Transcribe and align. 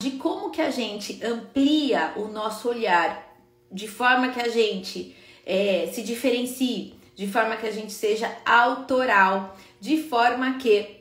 de 0.00 0.12
como 0.12 0.50
que 0.50 0.62
a 0.62 0.70
gente 0.70 1.18
amplia 1.24 2.12
o 2.14 2.28
nosso 2.28 2.68
olhar, 2.68 3.36
de 3.70 3.88
forma 3.88 4.28
que 4.28 4.40
a 4.40 4.48
gente 4.48 5.16
é, 5.44 5.90
se 5.92 6.04
diferencie, 6.04 6.94
de 7.16 7.26
forma 7.26 7.56
que 7.56 7.66
a 7.66 7.72
gente 7.72 7.92
seja 7.92 8.32
autoral, 8.46 9.56
de 9.80 10.00
forma 10.00 10.56
que 10.56 11.00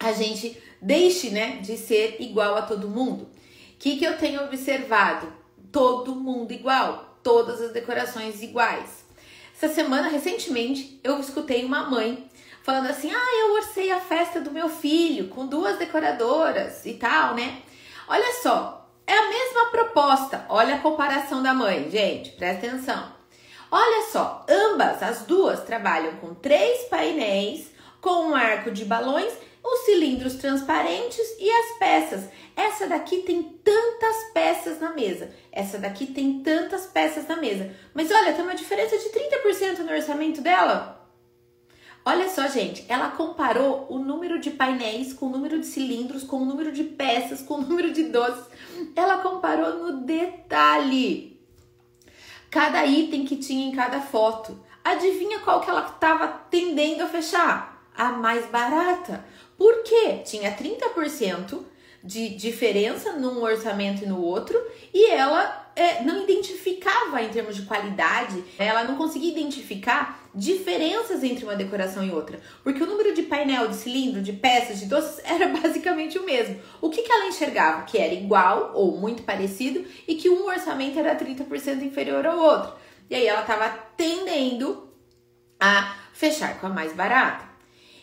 a 0.00 0.12
gente 0.12 0.60
deixe 0.82 1.30
né, 1.30 1.58
de 1.58 1.76
ser 1.76 2.16
igual 2.18 2.56
a 2.56 2.62
todo 2.62 2.88
mundo. 2.88 3.22
O 3.22 3.28
que, 3.78 3.98
que 3.98 4.04
eu 4.04 4.18
tenho 4.18 4.42
observado? 4.44 5.32
Todo 5.70 6.16
mundo 6.16 6.50
igual, 6.50 7.16
todas 7.22 7.60
as 7.60 7.72
decorações 7.72 8.42
iguais. 8.42 9.04
Essa 9.56 9.72
semana, 9.72 10.08
recentemente, 10.08 10.98
eu 11.04 11.20
escutei 11.20 11.64
uma 11.64 11.88
mãe 11.88 12.28
falando 12.64 12.86
assim: 12.86 13.12
ah, 13.12 13.46
eu 13.46 13.54
orcei 13.54 13.92
a 13.92 14.00
festa 14.00 14.40
do 14.40 14.50
meu 14.50 14.68
filho 14.68 15.28
com 15.28 15.46
duas 15.46 15.78
decoradoras 15.78 16.84
e 16.84 16.94
tal, 16.94 17.36
né? 17.36 17.62
Olha 18.06 18.32
só, 18.42 18.86
é 19.06 19.12
a 19.12 19.28
mesma 19.28 19.66
proposta. 19.70 20.44
Olha 20.48 20.76
a 20.76 20.80
comparação 20.80 21.42
da 21.42 21.54
mãe, 21.54 21.90
gente, 21.90 22.32
presta 22.32 22.66
atenção. 22.66 23.12
Olha 23.70 24.06
só, 24.10 24.44
ambas, 24.48 25.02
as 25.02 25.22
duas, 25.22 25.64
trabalham 25.64 26.16
com 26.16 26.34
três 26.34 26.84
painéis, 26.88 27.70
com 28.00 28.28
um 28.28 28.34
arco 28.34 28.70
de 28.70 28.84
balões, 28.84 29.32
os 29.64 29.80
cilindros 29.86 30.34
transparentes 30.34 31.26
e 31.38 31.50
as 31.50 31.78
peças. 31.78 32.28
Essa 32.54 32.86
daqui 32.86 33.22
tem 33.22 33.42
tantas 33.64 34.16
peças 34.32 34.78
na 34.78 34.90
mesa. 34.90 35.30
Essa 35.50 35.78
daqui 35.78 36.06
tem 36.06 36.40
tantas 36.40 36.86
peças 36.86 37.26
na 37.26 37.36
mesa. 37.36 37.74
Mas 37.94 38.10
olha, 38.10 38.34
tem 38.34 38.44
uma 38.44 38.54
diferença 38.54 38.96
de 38.98 39.08
30% 39.08 39.78
no 39.78 39.92
orçamento 39.92 40.42
dela. 40.42 41.03
Olha 42.06 42.28
só, 42.28 42.46
gente, 42.48 42.84
ela 42.86 43.12
comparou 43.12 43.86
o 43.88 43.98
número 43.98 44.38
de 44.38 44.50
painéis 44.50 45.14
com 45.14 45.26
o 45.26 45.30
número 45.30 45.58
de 45.58 45.64
cilindros, 45.64 46.22
com 46.22 46.36
o 46.36 46.44
número 46.44 46.70
de 46.70 46.84
peças, 46.84 47.40
com 47.40 47.54
o 47.54 47.62
número 47.62 47.92
de 47.92 48.04
doces. 48.04 48.44
Ela 48.94 49.18
comparou 49.18 49.78
no 49.78 50.04
detalhe. 50.04 51.40
Cada 52.50 52.84
item 52.84 53.24
que 53.24 53.36
tinha 53.36 53.66
em 53.66 53.72
cada 53.72 54.00
foto. 54.02 54.62
Adivinha 54.84 55.38
qual 55.38 55.62
que 55.62 55.70
ela 55.70 55.86
estava 55.86 56.28
tendendo 56.28 57.02
a 57.02 57.08
fechar? 57.08 57.88
A 57.96 58.10
mais 58.10 58.46
barata. 58.46 59.24
Por 59.56 59.82
quê? 59.82 60.20
Tinha 60.24 60.54
30% 60.54 61.64
de 62.02 62.28
diferença 62.36 63.14
num 63.14 63.42
orçamento 63.42 64.04
e 64.04 64.06
no 64.06 64.20
outro 64.20 64.60
e 64.92 65.06
ela 65.10 65.72
é, 65.74 66.02
não 66.02 66.22
identificava 66.22 67.22
em 67.22 67.30
termos 67.30 67.56
de 67.56 67.62
qualidade, 67.62 68.44
ela 68.58 68.84
não 68.84 68.96
conseguia 68.96 69.32
identificar 69.32 70.23
diferenças 70.34 71.22
entre 71.22 71.44
uma 71.44 71.54
decoração 71.54 72.04
e 72.04 72.10
outra, 72.10 72.40
porque 72.62 72.82
o 72.82 72.86
número 72.86 73.14
de 73.14 73.22
painel, 73.22 73.68
de 73.68 73.76
cilindro, 73.76 74.20
de 74.20 74.32
peças, 74.32 74.80
de 74.80 74.86
doces 74.86 75.20
era 75.24 75.48
basicamente 75.48 76.18
o 76.18 76.24
mesmo. 76.24 76.60
O 76.80 76.90
que, 76.90 77.02
que 77.02 77.12
ela 77.12 77.28
enxergava? 77.28 77.82
Que 77.84 77.98
era 77.98 78.12
igual 78.12 78.72
ou 78.74 78.96
muito 78.98 79.22
parecido 79.22 79.84
e 80.08 80.16
que 80.16 80.28
um 80.28 80.46
orçamento 80.46 80.98
era 80.98 81.16
30% 81.16 81.82
inferior 81.82 82.26
ao 82.26 82.38
outro. 82.38 82.72
E 83.08 83.14
aí 83.14 83.26
ela 83.26 83.42
estava 83.42 83.68
tendendo 83.96 84.88
a 85.60 85.96
fechar 86.12 86.58
com 86.60 86.66
a 86.66 86.70
mais 86.70 86.92
barata. 86.92 87.44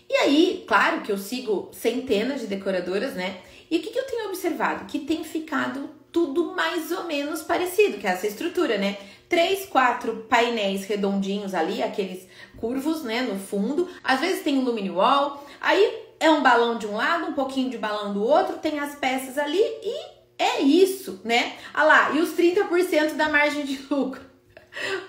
E 0.10 0.14
aí, 0.16 0.66
claro 0.68 1.02
que 1.02 1.12
eu 1.12 1.18
sigo 1.18 1.70
centenas 1.74 2.42
de 2.42 2.48
decoradoras, 2.48 3.14
né? 3.14 3.42
E 3.70 3.78
o 3.78 3.82
que, 3.82 3.90
que 3.90 4.00
eu 4.00 4.06
tenho 4.06 4.28
observado? 4.28 4.86
Que 4.86 5.00
tem 5.00 5.24
ficado 5.24 5.90
tudo 6.12 6.54
mais 6.54 6.92
ou 6.92 7.06
menos 7.06 7.42
parecido, 7.42 7.98
que 7.98 8.06
é 8.06 8.12
essa 8.12 8.28
estrutura, 8.28 8.78
né? 8.78 8.98
Três, 9.32 9.66
quatro 9.66 10.26
painéis 10.30 10.84
redondinhos 10.84 11.54
ali, 11.54 11.82
aqueles 11.82 12.28
curvos, 12.58 13.02
né, 13.02 13.22
no 13.22 13.40
fundo. 13.40 13.88
Às 14.04 14.20
vezes 14.20 14.44
tem 14.44 14.58
um 14.58 14.66
lumine 14.66 14.90
wall, 14.90 15.48
aí 15.62 15.90
é 16.20 16.30
um 16.30 16.44
balão 16.44 16.78
de 16.78 16.86
um 16.86 16.98
lado, 16.98 17.28
um 17.28 17.34
pouquinho 17.34 17.70
de 17.70 17.78
balão 17.78 18.14
do 18.14 18.22
outro, 18.22 18.58
tem 18.58 18.78
as 18.78 18.96
peças 18.96 19.38
ali 19.38 19.58
e 19.58 19.96
é 20.38 20.60
isso, 20.60 21.22
né? 21.24 21.54
Ah 21.74 21.86
lá, 21.86 22.12
e 22.12 22.20
os 22.20 22.32
30% 22.32 23.14
da 23.14 23.30
margem 23.30 23.64
de 23.64 23.80
lucro. 23.90 24.22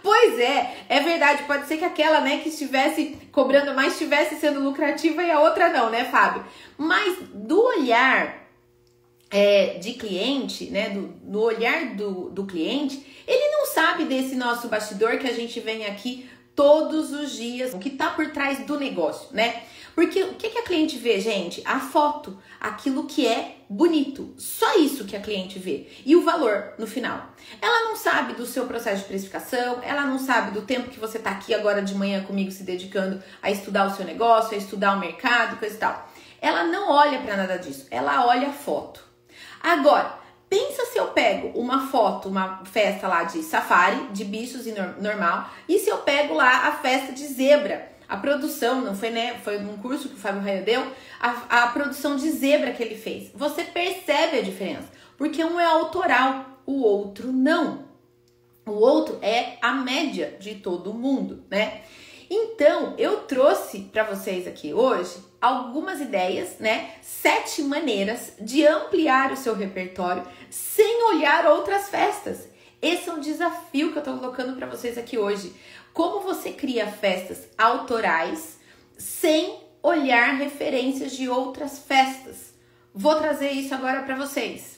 Pois 0.05 0.39
é, 0.39 0.77
é 0.89 1.01
verdade. 1.01 1.43
Pode 1.43 1.67
ser 1.67 1.79
que 1.79 1.85
aquela, 1.85 2.21
né, 2.21 2.39
que 2.39 2.49
estivesse 2.49 3.19
cobrando 3.33 3.75
mais 3.75 3.95
estivesse 3.95 4.37
sendo 4.37 4.61
lucrativa 4.61 5.23
e 5.23 5.33
a 5.33 5.41
outra 5.41 5.69
não, 5.69 5.91
né, 5.91 6.05
Fábio? 6.05 6.45
Mas 6.79 7.19
do 7.33 7.61
olhar 7.61 8.42
é, 9.33 9.79
de 9.79 9.95
cliente, 9.95 10.67
né, 10.67 10.91
do, 10.91 11.15
no 11.25 11.41
olhar 11.41 11.97
do, 11.97 12.29
do 12.29 12.45
cliente, 12.45 13.05
ele 13.27 13.51
não 13.57 13.67
sabe 13.67 14.05
desse 14.05 14.37
nosso 14.37 14.69
bastidor 14.69 15.19
que 15.19 15.27
a 15.27 15.33
gente 15.33 15.59
vem 15.59 15.87
aqui 15.87 16.29
todos 16.55 17.13
os 17.13 17.33
dias, 17.33 17.73
o 17.73 17.79
que 17.79 17.89
está 17.89 18.11
por 18.11 18.31
trás 18.31 18.67
do 18.67 18.79
negócio, 18.79 19.29
né? 19.33 19.63
Porque 19.95 20.23
o 20.23 20.35
que, 20.35 20.51
que 20.51 20.59
a 20.59 20.63
cliente 20.63 20.99
vê, 20.99 21.21
gente? 21.21 21.63
A 21.67 21.79
foto, 21.79 22.39
aquilo 22.59 23.05
que 23.05 23.27
é 23.27 23.57
bonito. 23.69 24.35
Só 24.39 24.79
isso 24.79 25.05
que 25.05 25.15
a 25.15 25.21
cliente 25.21 25.59
vê. 25.59 25.87
E 26.05 26.17
o 26.17 26.23
valor 26.23 26.73
no 26.79 26.87
final. 26.87 27.31
Ela 27.61 27.89
não 27.89 27.97
sabe 27.97 28.33
do 28.33 28.47
seu 28.47 28.67
processo 28.67 29.03
de 29.03 29.09
precificação, 29.09 29.81
ela 29.83 30.07
não 30.07 30.19
sabe 30.19 30.53
do 30.53 30.63
tempo 30.63 30.91
que 30.91 31.01
você 31.01 31.19
está 31.19 31.31
aqui 31.31 31.53
agora 31.53 31.83
de 31.83 31.95
manhã 31.95 32.25
comigo 32.25 32.51
se 32.51 32.63
dedicando 32.63 33.23
a 33.43 33.51
estudar 33.51 33.87
o 33.87 33.95
seu 33.95 34.05
negócio, 34.05 34.55
a 34.55 34.59
estudar 34.59 34.97
o 34.97 35.01
mercado, 35.01 35.59
coisa 35.59 35.75
e 35.75 35.79
tal. 35.79 36.11
Ela 36.41 36.65
não 36.65 36.91
olha 36.91 37.21
para 37.21 37.37
nada 37.37 37.59
disso, 37.59 37.87
ela 37.91 38.27
olha 38.27 38.49
a 38.49 38.53
foto. 38.53 39.12
Agora, 39.63 40.19
pensa 40.49 40.85
se 40.87 40.99
eu 40.99 41.09
pego 41.09 41.59
uma 41.59 41.87
foto, 41.87 42.29
uma 42.29 42.63
festa 42.65 43.09
lá 43.09 43.25
de 43.25 43.43
safari, 43.43 44.09
de 44.13 44.25
bichos 44.25 44.67
e 44.67 44.75
normal, 45.01 45.49
e 45.69 45.79
se 45.79 45.89
eu 45.89 45.99
pego 45.99 46.35
lá 46.35 46.69
a 46.69 46.73
festa 46.73 47.13
de 47.13 47.27
zebra. 47.27 47.91
A 48.09 48.19
produção, 48.19 48.83
não 48.83 48.95
foi, 48.95 49.09
né? 49.09 49.39
Foi 49.43 49.57
um 49.59 49.79
curso 49.79 50.11
que 50.11 50.17
o 50.17 50.19
Fábio 50.19 50.43
Raio 50.43 50.63
deu, 50.63 50.87
a, 51.19 51.63
a 51.63 51.67
produção 51.69 52.17
de 52.17 52.31
zebra 52.31 52.73
que 52.73 52.83
ele 52.83 52.97
fez. 52.97 53.31
Você 53.35 53.65
percebe 53.65 54.39
a 54.39 54.43
diferença, 54.43 54.89
porque 55.17 55.43
um 55.43 55.59
é 55.59 55.65
autoral, 55.65 56.61
o 56.67 56.83
outro 56.83 57.33
não. 57.33 57.87
O 58.67 58.73
outro 58.73 59.19
é 59.23 59.57
a 59.63 59.73
média 59.73 60.37
de 60.39 60.57
todo 60.57 60.93
mundo, 60.93 61.45
né? 61.51 61.81
Então, 62.35 62.95
eu 62.97 63.25
trouxe 63.25 63.81
para 63.93 64.05
vocês 64.05 64.47
aqui 64.47 64.73
hoje 64.73 65.19
algumas 65.39 66.01
ideias, 66.01 66.59
né? 66.59 66.95
Sete 67.03 67.61
maneiras 67.61 68.33
de 68.41 68.67
ampliar 68.67 69.31
o 69.33 69.37
seu 69.37 69.55
repertório 69.55 70.25
sem 70.49 71.05
olhar 71.11 71.45
outras 71.45 71.91
festas. 71.91 72.49
Esse 72.81 73.11
é 73.11 73.13
um 73.13 73.21
desafio 73.21 73.93
que 73.93 73.99
eu 73.99 74.03
tô 74.03 74.17
colocando 74.17 74.57
para 74.57 74.67
vocês 74.67 74.97
aqui 74.97 75.19
hoje. 75.19 75.55
Como 75.93 76.23
você 76.23 76.53
cria 76.53 76.87
festas 76.87 77.47
autorais 77.59 78.59
sem 78.97 79.61
olhar 79.83 80.33
referências 80.37 81.13
de 81.13 81.29
outras 81.29 81.81
festas? 81.81 82.55
Vou 82.95 83.17
trazer 83.17 83.51
isso 83.51 83.75
agora 83.75 84.05
para 84.05 84.17
vocês. 84.17 84.72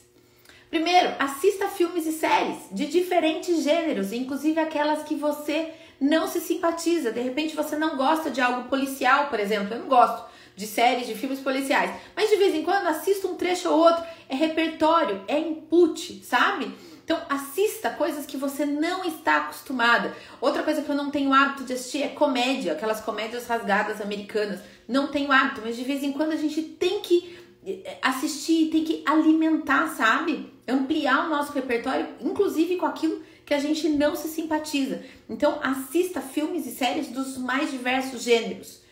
Primeiro, 0.75 1.15
assista 1.21 1.69
filmes 1.69 2.05
e 2.05 2.11
séries 2.11 2.59
de 2.73 2.87
diferentes 2.87 3.63
gêneros, 3.63 4.13
inclusive 4.13 4.59
aquelas 4.59 5.05
que 5.05 5.15
você 5.15 5.73
não 6.01 6.27
se 6.27 6.41
simpatiza. 6.41 7.13
De 7.13 7.21
repente 7.21 7.55
você 7.55 7.77
não 7.77 7.97
gosta 7.97 8.29
de 8.29 8.41
algo 8.41 8.69
policial, 8.69 9.29
por 9.29 9.39
exemplo. 9.39 9.73
Eu 9.73 9.79
não 9.79 9.87
gosto 9.87 10.29
de 10.57 10.67
séries, 10.67 11.07
de 11.07 11.15
filmes 11.15 11.39
policiais. 11.39 11.93
Mas 12.17 12.29
de 12.29 12.35
vez 12.35 12.57
em 12.57 12.65
quando 12.65 12.89
assisto 12.89 13.29
um 13.29 13.37
trecho 13.37 13.71
ou 13.71 13.79
outro. 13.79 14.03
É 14.29 14.35
repertório, 14.35 15.23
é 15.29 15.39
input, 15.39 16.25
sabe? 16.25 16.75
Então 17.05 17.23
assista 17.29 17.91
coisas 17.91 18.27
que 18.27 18.37
você 18.37 18.67
não 18.67 19.05
está 19.05 19.37
acostumada. 19.43 20.13
Outra 20.41 20.65
coisa 20.65 20.83
que 20.83 20.89
eu 20.89 20.97
não 20.97 21.09
tenho 21.09 21.33
hábito 21.33 21.63
de 21.63 21.75
assistir 21.75 22.03
é 22.03 22.09
comédia, 22.09 22.73
aquelas 22.73 23.01
comédias 23.01 23.47
rasgadas 23.47 24.01
americanas. 24.01 24.59
Não 24.89 25.07
tenho 25.07 25.31
hábito, 25.31 25.61
mas 25.65 25.77
de 25.77 25.85
vez 25.85 26.03
em 26.03 26.11
quando 26.11 26.33
a 26.33 26.37
gente 26.37 26.61
tem 26.63 26.99
que 26.99 27.39
eh, 27.65 27.97
assistir, 28.03 28.71
tem 28.73 28.83
que 28.83 29.05
alimentar, 29.07 29.87
sabe? 29.95 30.53
Ampliar 30.67 31.27
o 31.27 31.31
nosso 31.31 31.53
repertório, 31.53 32.09
inclusive 32.21 32.77
com 32.77 32.87
aquilo 32.87 33.23
que 33.45 33.53
a 33.53 33.59
gente 33.59 33.89
não 33.89 34.17
se 34.17 34.29
simpatiza. 34.29 35.03
Então, 35.29 35.59
assista 35.63 36.21
filmes 36.21 36.67
e 36.67 36.71
séries 36.71 37.09
dos 37.09 37.37
mais 37.37 37.71
diversos 37.71 38.23
gêneros. 38.23 38.83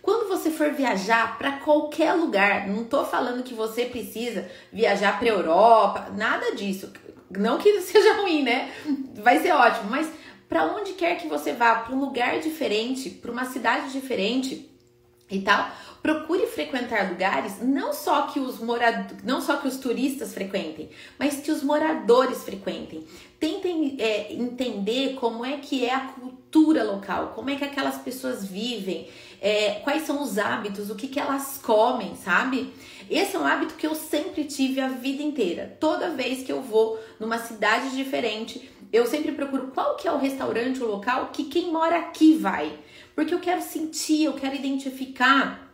Quando 0.00 0.28
você 0.28 0.50
for 0.50 0.72
viajar 0.72 1.36
para 1.36 1.58
qualquer 1.58 2.14
lugar, 2.14 2.66
não 2.66 2.84
tô 2.84 3.04
falando 3.04 3.42
que 3.42 3.52
você 3.52 3.84
precisa 3.84 4.50
viajar 4.72 5.18
para 5.18 5.28
Europa, 5.28 6.10
nada 6.16 6.54
disso. 6.54 6.90
Não 7.30 7.58
que 7.58 7.80
seja 7.82 8.22
ruim, 8.22 8.42
né? 8.42 8.72
Vai 9.16 9.40
ser 9.40 9.52
ótimo, 9.52 9.90
mas 9.90 10.10
para 10.48 10.64
onde 10.64 10.94
quer 10.94 11.16
que 11.18 11.28
você 11.28 11.52
vá, 11.52 11.74
para 11.74 11.94
um 11.94 12.00
lugar 12.00 12.38
diferente, 12.40 13.10
para 13.10 13.30
uma 13.30 13.44
cidade 13.44 13.92
diferente 13.92 14.70
e 15.30 15.40
tal, 15.40 15.70
procure 16.02 16.46
frequentar 16.46 17.10
lugares 17.10 17.60
não 17.60 17.92
só 17.92 18.22
que 18.22 18.38
os 18.38 18.58
moradores, 18.58 19.22
não 19.24 19.40
só 19.40 19.56
que 19.56 19.68
os 19.68 19.76
turistas 19.76 20.32
frequentem, 20.32 20.90
mas 21.18 21.40
que 21.40 21.50
os 21.50 21.62
moradores 21.62 22.42
frequentem. 22.44 23.04
Tentem 23.38 23.96
é, 23.98 24.32
entender 24.32 25.14
como 25.14 25.44
é 25.44 25.58
que 25.58 25.84
é 25.84 25.94
a 25.94 26.00
cultura 26.00 26.82
local, 26.82 27.32
como 27.34 27.50
é 27.50 27.56
que 27.56 27.64
aquelas 27.64 27.96
pessoas 27.98 28.44
vivem, 28.44 29.08
é, 29.40 29.74
quais 29.84 30.02
são 30.02 30.22
os 30.22 30.38
hábitos, 30.38 30.90
o 30.90 30.96
que, 30.96 31.06
que 31.06 31.20
elas 31.20 31.60
comem, 31.62 32.16
sabe? 32.16 32.72
Esse 33.08 33.36
é 33.36 33.38
um 33.38 33.46
hábito 33.46 33.74
que 33.74 33.86
eu 33.86 33.94
sempre 33.94 34.44
tive 34.44 34.80
a 34.80 34.88
vida 34.88 35.22
inteira. 35.22 35.76
Toda 35.78 36.10
vez 36.10 36.42
que 36.42 36.52
eu 36.52 36.60
vou 36.60 36.98
numa 37.18 37.38
cidade 37.38 37.96
diferente, 37.96 38.68
eu 38.92 39.06
sempre 39.06 39.32
procuro 39.32 39.68
qual 39.68 39.96
que 39.96 40.08
é 40.08 40.12
o 40.12 40.18
restaurante, 40.18 40.82
o 40.82 40.86
local 40.86 41.30
que 41.32 41.44
quem 41.44 41.70
mora 41.70 41.98
aqui 41.98 42.34
vai. 42.34 42.76
Porque 43.14 43.32
eu 43.32 43.40
quero 43.40 43.62
sentir, 43.62 44.24
eu 44.24 44.34
quero 44.34 44.54
identificar 44.54 45.67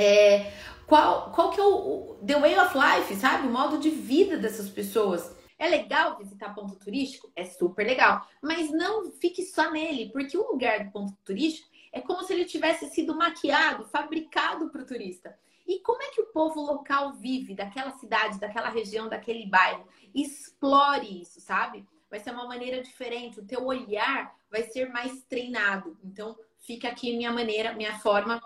é, 0.00 0.52
qual, 0.86 1.30
qual 1.30 1.50
que 1.50 1.60
é 1.60 1.64
o, 1.64 1.74
o 1.74 2.24
the 2.26 2.38
way 2.40 2.58
of 2.58 2.74
life, 2.76 3.14
sabe? 3.16 3.46
O 3.46 3.50
modo 3.50 3.78
de 3.78 3.90
vida 3.90 4.38
dessas 4.38 4.70
pessoas. 4.70 5.38
É 5.58 5.68
legal 5.68 6.16
visitar 6.16 6.54
ponto 6.54 6.74
turístico? 6.76 7.30
É 7.36 7.44
super 7.44 7.86
legal. 7.86 8.26
Mas 8.40 8.70
não 8.70 9.12
fique 9.12 9.42
só 9.42 9.70
nele, 9.70 10.10
porque 10.10 10.38
o 10.38 10.52
lugar 10.52 10.84
do 10.84 10.90
ponto 10.90 11.12
turístico 11.22 11.68
é 11.92 12.00
como 12.00 12.22
se 12.22 12.32
ele 12.32 12.46
tivesse 12.46 12.88
sido 12.88 13.14
maquiado, 13.14 13.84
fabricado 13.88 14.70
para 14.70 14.80
o 14.80 14.86
turista. 14.86 15.38
E 15.66 15.80
como 15.80 16.02
é 16.02 16.06
que 16.06 16.22
o 16.22 16.26
povo 16.26 16.60
local 16.62 17.12
vive 17.12 17.54
daquela 17.54 17.90
cidade, 17.92 18.40
daquela 18.40 18.70
região, 18.70 19.08
daquele 19.08 19.46
bairro? 19.46 19.86
Explore 20.14 21.20
isso, 21.20 21.40
sabe? 21.40 21.86
Vai 22.10 22.20
ser 22.20 22.30
uma 22.30 22.46
maneira 22.46 22.82
diferente. 22.82 23.38
O 23.38 23.46
teu 23.46 23.66
olhar 23.66 24.34
vai 24.50 24.62
ser 24.62 24.88
mais 24.88 25.22
treinado. 25.24 25.96
Então, 26.02 26.36
fica 26.58 26.88
aqui 26.88 27.16
minha 27.16 27.30
maneira, 27.30 27.74
minha 27.74 27.98
forma 27.98 28.40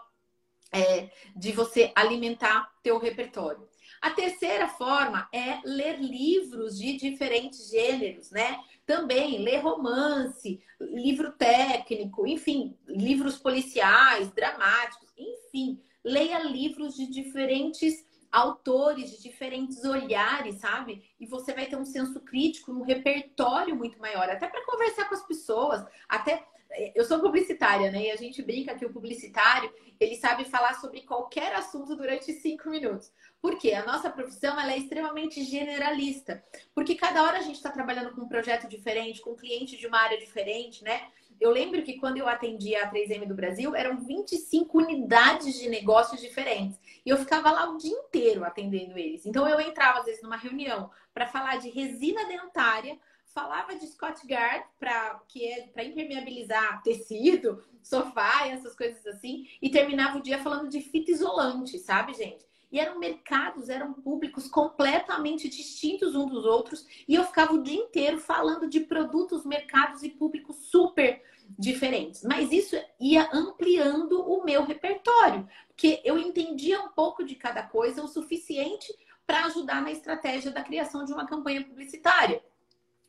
é, 0.74 1.08
de 1.36 1.52
você 1.52 1.92
alimentar 1.94 2.68
teu 2.82 2.98
repertório. 2.98 3.66
A 4.02 4.10
terceira 4.10 4.68
forma 4.68 5.28
é 5.32 5.60
ler 5.64 5.98
livros 5.98 6.76
de 6.76 6.98
diferentes 6.98 7.70
gêneros, 7.70 8.30
né? 8.30 8.58
Também 8.84 9.38
ler 9.38 9.60
romance, 9.60 10.60
livro 10.78 11.32
técnico, 11.32 12.26
enfim, 12.26 12.76
livros 12.86 13.38
policiais, 13.38 14.30
dramáticos, 14.32 15.10
enfim, 15.16 15.80
leia 16.04 16.40
livros 16.40 16.94
de 16.96 17.06
diferentes 17.06 18.04
autores, 18.30 19.10
de 19.12 19.22
diferentes 19.22 19.84
olhares, 19.84 20.56
sabe? 20.56 21.04
E 21.18 21.24
você 21.24 21.54
vai 21.54 21.66
ter 21.66 21.76
um 21.76 21.84
senso 21.84 22.20
crítico, 22.20 22.72
um 22.72 22.82
repertório 22.82 23.76
muito 23.76 23.98
maior, 23.98 24.28
até 24.28 24.48
para 24.48 24.66
conversar 24.66 25.08
com 25.08 25.14
as 25.14 25.26
pessoas, 25.26 25.82
até 26.08 26.44
eu 26.94 27.04
sou 27.04 27.20
publicitária, 27.20 27.90
né? 27.90 28.06
E 28.06 28.10
a 28.10 28.16
gente 28.16 28.42
brinca 28.42 28.74
que 28.74 28.84
o 28.84 28.92
publicitário 28.92 29.72
ele 30.00 30.16
sabe 30.16 30.44
falar 30.44 30.74
sobre 30.74 31.02
qualquer 31.02 31.54
assunto 31.54 31.94
durante 31.96 32.32
cinco 32.32 32.68
minutos. 32.68 33.12
Por 33.40 33.58
quê? 33.58 33.72
A 33.72 33.84
nossa 33.84 34.10
profissão 34.10 34.58
ela 34.58 34.72
é 34.72 34.78
extremamente 34.78 35.44
generalista. 35.44 36.42
Porque 36.74 36.94
cada 36.94 37.22
hora 37.22 37.38
a 37.38 37.42
gente 37.42 37.56
está 37.56 37.70
trabalhando 37.70 38.12
com 38.14 38.22
um 38.22 38.28
projeto 38.28 38.68
diferente, 38.68 39.20
com 39.20 39.30
um 39.30 39.36
cliente 39.36 39.76
de 39.76 39.86
uma 39.86 39.98
área 39.98 40.18
diferente, 40.18 40.82
né? 40.82 41.08
Eu 41.40 41.50
lembro 41.50 41.82
que 41.82 41.98
quando 41.98 42.16
eu 42.16 42.28
atendia 42.28 42.84
a 42.84 42.90
3M 42.90 43.26
do 43.26 43.34
Brasil, 43.34 43.74
eram 43.74 43.98
25 43.98 44.78
unidades 44.78 45.58
de 45.58 45.68
negócios 45.68 46.20
diferentes. 46.20 46.78
E 47.04 47.10
eu 47.10 47.16
ficava 47.16 47.50
lá 47.50 47.68
o 47.68 47.76
dia 47.76 47.92
inteiro 47.92 48.44
atendendo 48.44 48.96
eles. 48.96 49.26
Então 49.26 49.46
eu 49.48 49.60
entrava, 49.60 49.98
às 49.98 50.06
vezes, 50.06 50.22
numa 50.22 50.36
reunião 50.36 50.90
para 51.12 51.26
falar 51.26 51.58
de 51.58 51.70
resina 51.70 52.24
dentária 52.24 52.98
falava 53.34 53.74
de 53.74 53.86
Scott 53.88 54.24
Guard 54.26 54.62
para 54.78 55.20
que 55.28 55.44
é 55.44 55.66
para 55.66 55.84
impermeabilizar 55.84 56.82
tecido, 56.82 57.62
sofá 57.82 58.46
e 58.46 58.52
essas 58.52 58.76
coisas 58.76 59.04
assim, 59.06 59.48
e 59.60 59.68
terminava 59.68 60.18
o 60.18 60.22
dia 60.22 60.38
falando 60.38 60.68
de 60.68 60.80
fita 60.80 61.10
isolante, 61.10 61.78
sabe, 61.78 62.14
gente? 62.14 62.46
E 62.70 62.78
eram 62.78 62.98
mercados, 62.98 63.68
eram 63.68 63.92
públicos 63.92 64.48
completamente 64.48 65.48
distintos 65.48 66.14
uns 66.14 66.30
dos 66.30 66.44
outros, 66.44 66.86
e 67.06 67.14
eu 67.14 67.24
ficava 67.24 67.52
o 67.52 67.62
dia 67.62 67.80
inteiro 67.80 68.18
falando 68.18 68.68
de 68.68 68.80
produtos, 68.80 69.44
mercados 69.44 70.02
e 70.02 70.08
públicos 70.08 70.56
super 70.70 71.22
diferentes. 71.58 72.22
Mas 72.22 72.50
isso 72.50 72.76
ia 72.98 73.28
ampliando 73.32 74.22
o 74.22 74.44
meu 74.44 74.64
repertório, 74.64 75.48
porque 75.68 76.00
eu 76.04 76.18
entendia 76.18 76.80
um 76.80 76.88
pouco 76.88 77.24
de 77.24 77.34
cada 77.34 77.62
coisa 77.62 78.02
o 78.02 78.08
suficiente 78.08 78.92
para 79.26 79.44
ajudar 79.46 79.82
na 79.82 79.90
estratégia 79.90 80.50
da 80.50 80.62
criação 80.62 81.04
de 81.04 81.12
uma 81.12 81.26
campanha 81.26 81.64
publicitária. 81.64 82.42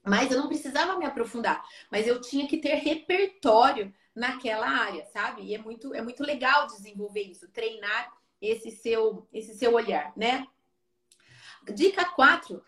Mas 0.06 0.32
eu 0.32 0.40
não 0.40 0.48
precisava 0.48 0.98
me 0.98 1.06
aprofundar, 1.06 1.64
mas 1.92 2.08
eu 2.08 2.22
tinha 2.22 2.48
que 2.48 2.58
ter 2.58 2.76
repertório 2.76 3.94
naquela 4.14 4.68
área, 4.68 5.06
sabe? 5.08 5.44
E 5.44 5.56
é 5.56 5.58
muito, 5.58 5.94
é 5.94 6.02
muito 6.02 6.24
legal 6.24 6.68
desenvolver 6.68 7.24
isso, 7.24 7.48
treinar 7.50 8.14
esse 8.42 8.72
seu, 8.72 9.28
esse 9.34 9.56
seu 9.56 9.74
olhar, 9.74 10.14
né? 10.16 10.48
Dica 11.74 12.06
4, 12.06 12.64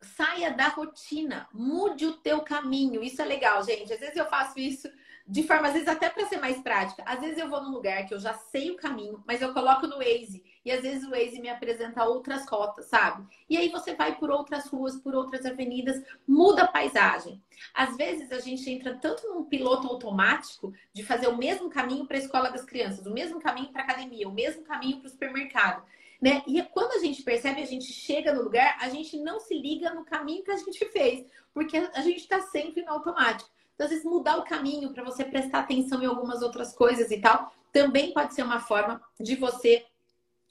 saia 0.00 0.52
da 0.52 0.68
rotina, 0.68 1.48
mude 1.52 2.06
o 2.06 2.16
teu 2.16 2.40
caminho. 2.42 3.02
Isso 3.02 3.22
é 3.22 3.24
legal, 3.24 3.62
gente. 3.64 3.92
Às 3.92 4.00
vezes 4.00 4.16
eu 4.16 4.26
faço 4.26 4.58
isso 4.58 4.90
de 5.30 5.44
forma, 5.44 5.68
às 5.68 5.74
vezes, 5.74 5.86
até 5.86 6.10
para 6.10 6.26
ser 6.26 6.38
mais 6.38 6.60
prática. 6.60 7.04
Às 7.06 7.20
vezes 7.20 7.38
eu 7.38 7.48
vou 7.48 7.62
num 7.62 7.70
lugar 7.70 8.04
que 8.04 8.12
eu 8.12 8.18
já 8.18 8.34
sei 8.34 8.72
o 8.72 8.76
caminho, 8.76 9.22
mas 9.24 9.40
eu 9.40 9.52
coloco 9.54 9.86
no 9.86 9.98
Waze. 9.98 10.42
E 10.64 10.72
às 10.72 10.82
vezes 10.82 11.06
o 11.06 11.10
Waze 11.10 11.40
me 11.40 11.48
apresenta 11.48 12.04
outras 12.04 12.44
rotas, 12.48 12.86
sabe? 12.86 13.24
E 13.48 13.56
aí 13.56 13.68
você 13.68 13.94
vai 13.94 14.18
por 14.18 14.28
outras 14.28 14.66
ruas, 14.66 14.96
por 14.96 15.14
outras 15.14 15.46
avenidas, 15.46 16.02
muda 16.26 16.64
a 16.64 16.68
paisagem. 16.68 17.40
Às 17.72 17.96
vezes 17.96 18.32
a 18.32 18.40
gente 18.40 18.68
entra 18.68 18.96
tanto 18.96 19.28
num 19.28 19.44
piloto 19.44 19.86
automático 19.86 20.72
de 20.92 21.04
fazer 21.04 21.28
o 21.28 21.38
mesmo 21.38 21.70
caminho 21.70 22.06
para 22.06 22.16
a 22.16 22.20
escola 22.20 22.50
das 22.50 22.64
crianças, 22.64 23.06
o 23.06 23.12
mesmo 23.12 23.40
caminho 23.40 23.70
para 23.70 23.84
academia, 23.84 24.28
o 24.28 24.34
mesmo 24.34 24.64
caminho 24.64 24.98
para 24.98 25.06
o 25.06 25.10
supermercado. 25.10 25.84
Né? 26.20 26.42
E 26.44 26.60
quando 26.64 26.98
a 26.98 26.98
gente 26.98 27.22
percebe, 27.22 27.62
a 27.62 27.66
gente 27.66 27.92
chega 27.92 28.34
no 28.34 28.42
lugar, 28.42 28.76
a 28.80 28.88
gente 28.88 29.16
não 29.16 29.38
se 29.38 29.54
liga 29.54 29.94
no 29.94 30.04
caminho 30.04 30.42
que 30.42 30.50
a 30.50 30.56
gente 30.56 30.84
fez, 30.86 31.24
porque 31.54 31.76
a 31.76 32.00
gente 32.00 32.18
está 32.18 32.42
sempre 32.42 32.82
no 32.82 32.90
automático. 32.90 33.48
Então, 33.80 33.86
às 33.86 33.92
vezes, 33.92 34.04
mudar 34.04 34.36
o 34.36 34.44
caminho 34.44 34.92
para 34.92 35.02
você 35.02 35.24
prestar 35.24 35.60
atenção 35.60 36.02
em 36.02 36.06
algumas 36.06 36.42
outras 36.42 36.74
coisas 36.74 37.10
e 37.10 37.18
tal, 37.18 37.50
também 37.72 38.12
pode 38.12 38.34
ser 38.34 38.42
uma 38.42 38.60
forma 38.60 39.00
de 39.18 39.34
você 39.36 39.86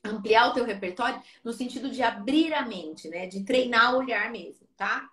ampliar 0.04 0.50
o 0.50 0.54
teu 0.56 0.66
repertório 0.66 1.22
no 1.44 1.54
sentido 1.54 1.92
de 1.92 2.02
abrir 2.02 2.56
a 2.56 2.66
mente, 2.66 3.08
né? 3.08 3.28
De 3.28 3.44
treinar 3.44 3.94
o 3.94 4.00
olhar 4.00 4.32
mesmo, 4.32 4.68
tá? 4.76 5.08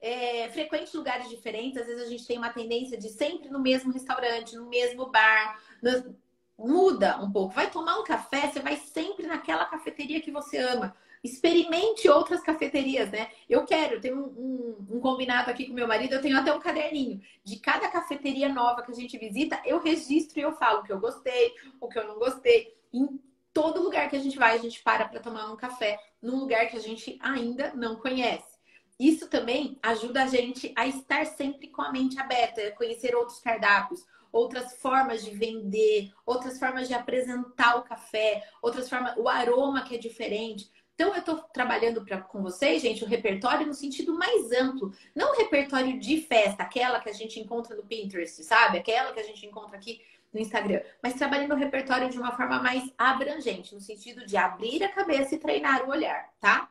É, 0.00 0.48
frequente 0.50 0.96
lugares 0.96 1.28
diferentes, 1.28 1.76
às 1.76 1.88
vezes 1.88 2.06
a 2.06 2.08
gente 2.08 2.24
tem 2.24 2.38
uma 2.38 2.52
tendência 2.52 2.96
de 2.96 3.08
sempre 3.08 3.48
no 3.48 3.58
mesmo 3.58 3.92
restaurante, 3.92 4.54
no 4.54 4.68
mesmo 4.68 5.10
bar, 5.10 5.60
no... 5.82 6.16
muda 6.56 7.18
um 7.20 7.32
pouco. 7.32 7.52
Vai 7.52 7.68
tomar 7.68 7.98
um 7.98 8.04
café, 8.04 8.48
você 8.48 8.60
vai 8.60 8.76
sempre 8.76 9.26
naquela 9.26 9.64
cafeteria 9.64 10.20
que 10.20 10.30
você 10.30 10.58
ama 10.58 10.94
experimente 11.22 12.08
outras 12.08 12.42
cafeterias, 12.42 13.10
né? 13.10 13.30
Eu 13.48 13.64
quero, 13.64 13.94
eu 13.94 14.00
tenho 14.00 14.16
um, 14.16 14.86
um, 14.90 14.96
um, 14.96 15.00
combinado 15.00 15.50
aqui 15.50 15.66
com 15.66 15.72
meu 15.72 15.88
marido, 15.88 16.14
eu 16.14 16.22
tenho 16.22 16.38
até 16.38 16.52
um 16.52 16.60
caderninho. 16.60 17.20
De 17.44 17.58
cada 17.58 17.88
cafeteria 17.88 18.48
nova 18.48 18.82
que 18.82 18.92
a 18.92 18.94
gente 18.94 19.18
visita, 19.18 19.60
eu 19.64 19.80
registro 19.80 20.38
e 20.38 20.42
eu 20.42 20.52
falo 20.52 20.80
o 20.80 20.82
que 20.84 20.92
eu 20.92 21.00
gostei, 21.00 21.54
o 21.80 21.88
que 21.88 21.98
eu 21.98 22.06
não 22.06 22.18
gostei. 22.18 22.74
Em 22.92 23.20
todo 23.52 23.82
lugar 23.82 24.10
que 24.10 24.16
a 24.16 24.20
gente 24.20 24.38
vai, 24.38 24.54
a 24.54 24.58
gente 24.58 24.82
para 24.82 25.08
para 25.08 25.20
tomar 25.20 25.50
um 25.50 25.56
café 25.56 25.98
num 26.20 26.40
lugar 26.40 26.68
que 26.68 26.76
a 26.76 26.80
gente 26.80 27.18
ainda 27.22 27.72
não 27.74 27.96
conhece. 27.96 28.56
Isso 28.98 29.28
também 29.28 29.78
ajuda 29.82 30.22
a 30.22 30.26
gente 30.26 30.72
a 30.76 30.86
estar 30.86 31.26
sempre 31.26 31.68
com 31.68 31.82
a 31.82 31.92
mente 31.92 32.18
aberta, 32.18 32.62
a 32.62 32.72
conhecer 32.72 33.14
outros 33.14 33.40
cardápios, 33.40 34.04
outras 34.32 34.74
formas 34.80 35.24
de 35.24 35.30
vender, 35.30 36.12
outras 36.24 36.58
formas 36.58 36.88
de 36.88 36.94
apresentar 36.94 37.76
o 37.76 37.82
café, 37.82 38.46
outras 38.60 38.88
formas, 38.88 39.14
o 39.16 39.28
aroma 39.28 39.82
que 39.82 39.94
é 39.94 39.98
diferente. 39.98 40.70
Então, 40.96 41.12
eu 41.12 41.20
estou 41.20 41.36
trabalhando 41.52 42.02
pra, 42.02 42.22
com 42.22 42.42
vocês, 42.42 42.80
gente, 42.80 43.04
o 43.04 43.06
repertório 43.06 43.66
no 43.66 43.74
sentido 43.74 44.14
mais 44.14 44.50
amplo. 44.50 44.94
Não 45.14 45.34
o 45.34 45.36
repertório 45.36 46.00
de 46.00 46.22
festa, 46.22 46.62
aquela 46.62 47.00
que 47.00 47.10
a 47.10 47.12
gente 47.12 47.38
encontra 47.38 47.76
no 47.76 47.84
Pinterest, 47.84 48.42
sabe? 48.42 48.78
Aquela 48.78 49.12
que 49.12 49.20
a 49.20 49.22
gente 49.22 49.44
encontra 49.44 49.76
aqui 49.76 50.00
no 50.32 50.40
Instagram. 50.40 50.80
Mas 51.02 51.12
trabalhando 51.12 51.52
o 51.52 51.58
repertório 51.58 52.08
de 52.08 52.18
uma 52.18 52.34
forma 52.34 52.62
mais 52.62 52.90
abrangente, 52.96 53.74
no 53.74 53.80
sentido 53.80 54.24
de 54.24 54.38
abrir 54.38 54.82
a 54.84 54.88
cabeça 54.88 55.34
e 55.34 55.38
treinar 55.38 55.84
o 55.84 55.90
olhar, 55.90 56.32
tá? 56.40 56.70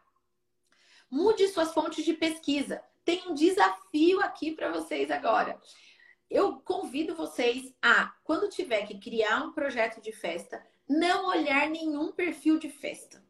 Mude 1.08 1.48
suas 1.50 1.72
fontes 1.72 2.04
de 2.04 2.14
pesquisa. 2.14 2.82
Tem 3.04 3.28
um 3.28 3.36
desafio 3.36 4.22
aqui 4.22 4.54
para 4.54 4.72
vocês 4.72 5.12
agora. 5.12 5.62
Eu 6.28 6.60
convido 6.62 7.14
vocês 7.14 7.72
a, 7.80 8.12
quando 8.24 8.50
tiver 8.50 8.88
que 8.88 8.98
criar 8.98 9.44
um 9.44 9.54
projeto 9.54 10.02
de 10.02 10.12
festa, 10.12 10.66
não 10.90 11.28
olhar 11.28 11.70
nenhum 11.70 12.12
perfil 12.12 12.58
de 12.58 12.72
festa 12.72 13.24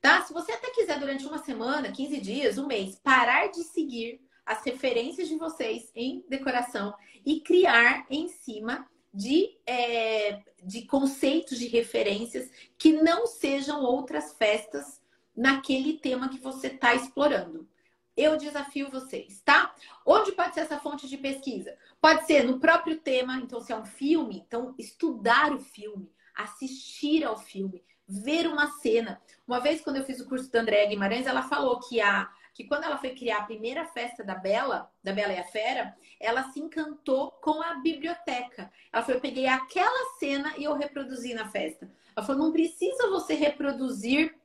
Tá? 0.00 0.22
Se 0.22 0.32
você 0.32 0.52
até 0.52 0.70
quiser 0.70 0.98
durante 0.98 1.26
uma 1.26 1.38
semana, 1.38 1.90
15 1.90 2.20
dias, 2.20 2.58
um 2.58 2.66
mês, 2.66 2.98
parar 3.02 3.48
de 3.48 3.64
seguir 3.64 4.20
as 4.46 4.64
referências 4.64 5.28
de 5.28 5.36
vocês 5.36 5.90
em 5.94 6.24
decoração 6.28 6.94
e 7.26 7.40
criar 7.40 8.06
em 8.08 8.28
cima 8.28 8.88
de, 9.12 9.58
é, 9.66 10.42
de 10.62 10.86
conceitos 10.86 11.58
de 11.58 11.66
referências 11.66 12.50
que 12.78 12.92
não 12.92 13.26
sejam 13.26 13.82
outras 13.82 14.32
festas 14.34 15.02
naquele 15.36 15.98
tema 15.98 16.28
que 16.28 16.38
você 16.38 16.68
está 16.68 16.94
explorando. 16.94 17.68
Eu 18.16 18.36
desafio 18.36 18.90
vocês, 18.90 19.40
tá? 19.44 19.74
Onde 20.04 20.32
pode 20.32 20.54
ser 20.54 20.60
essa 20.60 20.80
fonte 20.80 21.08
de 21.08 21.16
pesquisa? 21.16 21.76
Pode 22.00 22.26
ser 22.26 22.42
no 22.44 22.58
próprio 22.58 22.98
tema, 22.98 23.36
então 23.36 23.60
se 23.60 23.72
é 23.72 23.76
um 23.76 23.84
filme, 23.84 24.42
então 24.44 24.74
estudar 24.76 25.52
o 25.52 25.60
filme, 25.60 26.10
assistir 26.34 27.24
ao 27.24 27.38
filme, 27.38 27.84
ver 28.08 28.46
uma 28.46 28.70
cena. 28.80 29.20
Uma 29.46 29.60
vez, 29.60 29.80
quando 29.80 29.96
eu 29.96 30.04
fiz 30.04 30.20
o 30.20 30.28
curso 30.28 30.50
da 30.50 30.60
Andréa 30.60 30.88
Guimarães, 30.88 31.26
ela 31.26 31.42
falou 31.42 31.78
que 31.80 32.00
a 32.00 32.28
que 32.58 32.64
quando 32.64 32.82
ela 32.82 32.98
foi 32.98 33.10
criar 33.10 33.38
a 33.38 33.44
primeira 33.44 33.84
festa 33.84 34.24
da 34.24 34.34
Bela, 34.34 34.90
da 35.00 35.12
Bela 35.12 35.32
e 35.32 35.38
a 35.38 35.44
Fera, 35.44 35.96
ela 36.18 36.50
se 36.50 36.58
encantou 36.58 37.30
com 37.40 37.62
a 37.62 37.76
biblioteca. 37.76 38.68
Ela 38.92 39.04
falou: 39.04 39.18
eu 39.18 39.20
peguei 39.20 39.46
aquela 39.46 40.18
cena 40.18 40.52
e 40.58 40.64
eu 40.64 40.74
reproduzi 40.74 41.34
na 41.34 41.48
festa. 41.48 41.88
Ela 42.16 42.26
falou: 42.26 42.46
não 42.46 42.52
precisa 42.52 43.08
você 43.10 43.34
reproduzir 43.34 44.36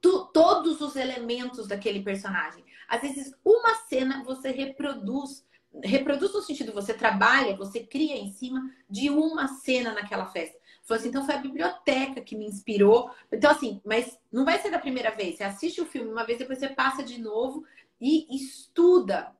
tu, 0.00 0.26
todos 0.26 0.80
os 0.80 0.94
elementos 0.94 1.66
daquele 1.66 2.04
personagem. 2.04 2.64
Às 2.86 3.02
vezes, 3.02 3.34
uma 3.44 3.74
cena 3.88 4.22
você 4.22 4.52
reproduz. 4.52 5.44
Reproduz 5.82 6.32
no 6.32 6.40
sentido, 6.40 6.72
você 6.72 6.94
trabalha, 6.94 7.56
você 7.56 7.80
cria 7.80 8.14
em 8.14 8.30
cima 8.30 8.62
de 8.88 9.10
uma 9.10 9.48
cena 9.48 9.92
naquela 9.92 10.26
festa. 10.26 10.56
Falou 10.84 11.00
assim, 11.00 11.08
então 11.08 11.24
foi 11.24 11.34
a 11.34 11.38
biblioteca 11.38 12.20
que 12.20 12.36
me 12.36 12.46
inspirou. 12.46 13.10
Então, 13.32 13.50
assim, 13.50 13.80
mas 13.84 14.18
não 14.30 14.44
vai 14.44 14.58
ser 14.58 14.70
da 14.70 14.78
primeira 14.78 15.10
vez. 15.10 15.36
Você 15.36 15.44
assiste 15.44 15.80
o 15.80 15.86
filme 15.86 16.10
uma 16.10 16.24
vez, 16.24 16.38
depois 16.38 16.58
você 16.58 16.68
passa 16.68 17.02
de 17.02 17.20
novo 17.20 17.64
e 18.00 18.26
estuda 18.36 19.34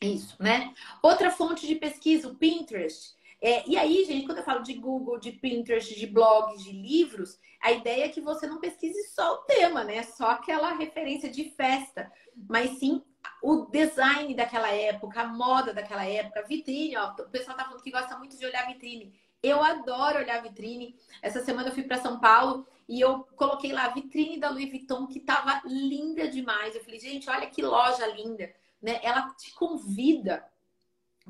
isso, 0.00 0.36
né? 0.40 0.74
Outra 1.00 1.30
fonte 1.30 1.66
de 1.66 1.76
pesquisa, 1.76 2.28
o 2.28 2.34
Pinterest. 2.34 3.14
É, 3.40 3.68
e 3.68 3.76
aí, 3.76 4.04
gente, 4.04 4.26
quando 4.26 4.38
eu 4.38 4.44
falo 4.44 4.62
de 4.62 4.74
Google, 4.74 5.18
de 5.18 5.32
Pinterest, 5.32 5.94
de 5.94 6.06
blogs, 6.06 6.62
de 6.62 6.72
livros, 6.72 7.38
a 7.60 7.72
ideia 7.72 8.04
é 8.04 8.08
que 8.08 8.20
você 8.20 8.46
não 8.46 8.60
pesquise 8.60 9.02
só 9.10 9.34
o 9.34 9.38
tema, 9.38 9.84
né? 9.84 10.02
Só 10.02 10.30
aquela 10.30 10.74
referência 10.74 11.28
de 11.28 11.50
festa, 11.50 12.10
mas 12.48 12.78
sim 12.78 13.02
o 13.42 13.66
design 13.66 14.34
daquela 14.34 14.70
época, 14.70 15.20
a 15.20 15.26
moda 15.26 15.72
daquela 15.72 16.04
época, 16.04 16.40
a 16.40 16.44
vitrine. 16.44 16.96
Ó, 16.96 17.10
o 17.10 17.30
pessoal 17.30 17.56
tá 17.56 17.64
falando 17.64 17.82
que 17.82 17.90
gosta 17.90 18.16
muito 18.16 18.36
de 18.36 18.46
olhar 18.46 18.66
vitrine. 18.66 19.12
Eu 19.42 19.62
adoro 19.62 20.18
olhar 20.18 20.42
vitrine. 20.42 20.96
Essa 21.20 21.44
semana 21.44 21.68
eu 21.68 21.74
fui 21.74 21.82
para 21.82 22.00
São 22.00 22.20
Paulo 22.20 22.66
e 22.88 23.00
eu 23.00 23.24
coloquei 23.36 23.72
lá 23.72 23.86
a 23.86 23.92
vitrine 23.92 24.38
da 24.38 24.50
Louis 24.50 24.70
Vuitton, 24.70 25.06
que 25.06 25.20
tava 25.20 25.62
linda 25.64 26.28
demais. 26.28 26.74
Eu 26.74 26.84
falei, 26.84 27.00
gente, 27.00 27.28
olha 27.28 27.48
que 27.48 27.62
loja 27.62 28.06
linda. 28.06 28.52
Né? 28.80 29.00
Ela 29.02 29.30
te 29.34 29.52
convida 29.54 30.44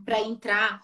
para 0.04 0.20
entrar. 0.20 0.82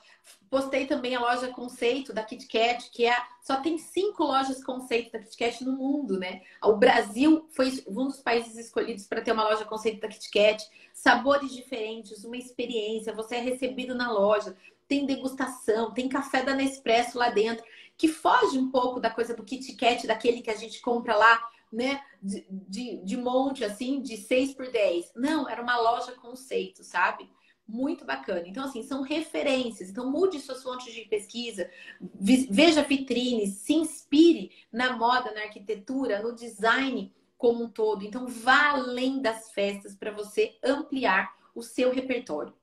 Postei 0.50 0.86
também 0.86 1.14
a 1.14 1.20
loja 1.20 1.48
conceito 1.48 2.12
da 2.12 2.22
Kit 2.22 2.46
Kat, 2.46 2.90
que 2.90 3.06
é 3.06 3.16
só 3.42 3.56
tem 3.56 3.78
cinco 3.78 4.24
lojas 4.24 4.62
conceito 4.62 5.12
da 5.12 5.18
Kit 5.18 5.36
Kat 5.36 5.64
no 5.64 5.72
mundo, 5.72 6.18
né? 6.18 6.42
O 6.62 6.74
Brasil 6.74 7.46
foi 7.50 7.82
um 7.86 8.06
dos 8.06 8.20
países 8.20 8.56
escolhidos 8.56 9.06
para 9.06 9.22
ter 9.22 9.32
uma 9.32 9.44
loja 9.44 9.64
conceito 9.64 10.00
da 10.00 10.08
Kit 10.08 10.30
Kat, 10.30 10.62
sabores 10.92 11.52
diferentes, 11.52 12.24
uma 12.24 12.36
experiência. 12.36 13.14
Você 13.14 13.36
é 13.36 13.40
recebido 13.40 13.94
na 13.94 14.10
loja, 14.12 14.56
tem 14.88 15.04
degustação, 15.04 15.92
tem 15.92 16.08
café 16.08 16.42
da 16.42 16.54
Nespresso 16.54 17.18
lá 17.18 17.28
dentro, 17.30 17.64
que 17.96 18.08
foge 18.08 18.58
um 18.58 18.70
pouco 18.70 18.98
da 18.98 19.10
coisa 19.10 19.34
do 19.34 19.44
Kit 19.44 19.74
Kat, 19.76 20.06
daquele 20.06 20.40
que 20.40 20.50
a 20.50 20.56
gente 20.56 20.80
compra 20.80 21.14
lá, 21.14 21.40
né? 21.70 22.00
De, 22.22 22.46
de, 22.50 23.04
de 23.04 23.16
monte, 23.16 23.64
assim, 23.64 24.00
de 24.00 24.16
6 24.16 24.54
por 24.54 24.70
10. 24.70 25.12
Não, 25.14 25.48
era 25.48 25.62
uma 25.62 25.76
loja 25.76 26.12
conceito, 26.12 26.82
sabe? 26.82 27.30
muito 27.68 28.02
bacana. 28.02 28.44
Então, 28.46 28.64
assim, 28.64 28.82
são 28.82 29.02
referências. 29.02 29.90
Então, 29.90 30.10
mude 30.10 30.40
suas 30.40 30.62
fontes 30.62 30.92
de 30.92 31.02
pesquisa, 31.02 31.70
veja 32.00 32.82
vitrines, 32.82 33.58
se 33.58 33.74
inspire 33.74 34.50
na 34.72 34.96
moda, 34.96 35.30
na 35.32 35.42
arquitetura, 35.42 36.22
no 36.22 36.34
design 36.34 37.12
como 37.36 37.64
um 37.64 37.68
todo. 37.68 38.02
Então, 38.02 38.26
vá 38.26 38.70
além 38.70 39.20
das 39.20 39.50
festas 39.52 39.94
para 39.94 40.10
você 40.10 40.56
ampliar 40.64 41.30
o 41.54 41.62
seu 41.62 41.92
repertório. 41.92 42.54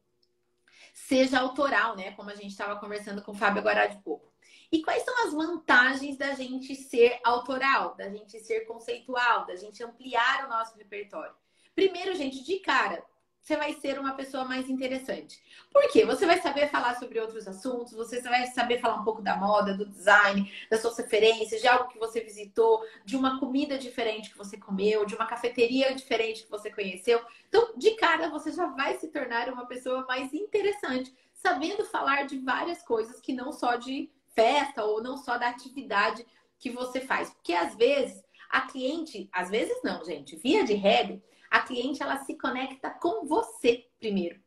Seja 0.95 1.41
autoral, 1.41 1.95
né? 1.97 2.13
Como 2.13 2.29
a 2.29 2.35
gente 2.35 2.51
estava 2.51 2.79
conversando 2.79 3.21
com 3.21 3.33
o 3.33 3.35
Fábio 3.35 3.59
agora 3.59 3.85
de 3.85 3.97
pouco. 3.97 4.33
E 4.71 4.81
quais 4.81 5.03
são 5.03 5.27
as 5.27 5.33
vantagens 5.33 6.17
da 6.17 6.33
gente 6.33 6.73
ser 6.73 7.19
autoral, 7.23 7.95
da 7.95 8.09
gente 8.09 8.39
ser 8.39 8.61
conceitual, 8.61 9.45
da 9.45 9.57
gente 9.57 9.83
ampliar 9.83 10.45
o 10.45 10.49
nosso 10.49 10.77
repertório? 10.77 11.35
Primeiro, 11.75 12.15
gente, 12.15 12.41
de 12.41 12.59
cara, 12.59 13.05
você 13.45 13.55
vai 13.55 13.73
ser 13.73 13.99
uma 13.99 14.15
pessoa 14.15 14.43
mais 14.43 14.67
interessante. 14.67 15.39
Por 15.71 15.87
quê? 15.91 16.03
Você 16.03 16.25
vai 16.25 16.41
saber 16.41 16.67
falar 16.71 16.95
sobre 16.95 17.19
outros 17.19 17.47
assuntos, 17.47 17.93
você 17.93 18.19
vai 18.19 18.47
saber 18.47 18.79
falar 18.79 18.95
um 18.95 19.03
pouco 19.03 19.21
da 19.21 19.37
moda, 19.37 19.77
do 19.77 19.85
design, 19.85 20.51
das 20.67 20.81
suas 20.81 20.97
referências, 20.97 21.61
de 21.61 21.67
algo 21.67 21.87
que 21.87 21.99
você 21.99 22.21
visitou, 22.21 22.83
de 23.05 23.15
uma 23.15 23.39
comida 23.39 23.77
diferente 23.77 24.31
que 24.31 24.37
você 24.37 24.57
comeu, 24.57 25.05
de 25.05 25.13
uma 25.13 25.27
cafeteria 25.27 25.93
diferente 25.93 26.41
que 26.41 26.49
você 26.49 26.71
conheceu. 26.71 27.23
Então, 27.47 27.77
de 27.77 27.91
cara, 27.91 28.31
você 28.31 28.51
já 28.51 28.65
vai 28.65 28.97
se 28.97 29.09
tornar 29.09 29.47
uma 29.49 29.67
pessoa 29.67 30.03
mais 30.07 30.33
interessante, 30.33 31.13
sabendo 31.31 31.85
falar 31.85 32.25
de 32.25 32.39
várias 32.39 32.81
coisas 32.81 33.21
que 33.21 33.31
não 33.31 33.51
só 33.51 33.75
de 33.75 34.09
festa 34.33 34.83
ou 34.83 35.03
não 35.03 35.17
só 35.17 35.37
da 35.37 35.49
atividade 35.49 36.25
que 36.57 36.71
você 36.71 36.99
faz. 36.99 37.29
Porque 37.29 37.53
às 37.53 37.75
vezes 37.75 38.25
a 38.49 38.61
cliente, 38.61 39.29
às 39.31 39.51
vezes 39.51 39.79
não, 39.83 40.03
gente, 40.03 40.35
via 40.35 40.63
de 40.63 40.73
regra, 40.73 41.21
a 41.49 41.61
cliente 41.61 42.01
ela 42.01 42.17
se 42.23 42.35
conecta 42.37 42.89
com 42.89 43.25
você 43.25 43.85
primeiro. 43.99 44.39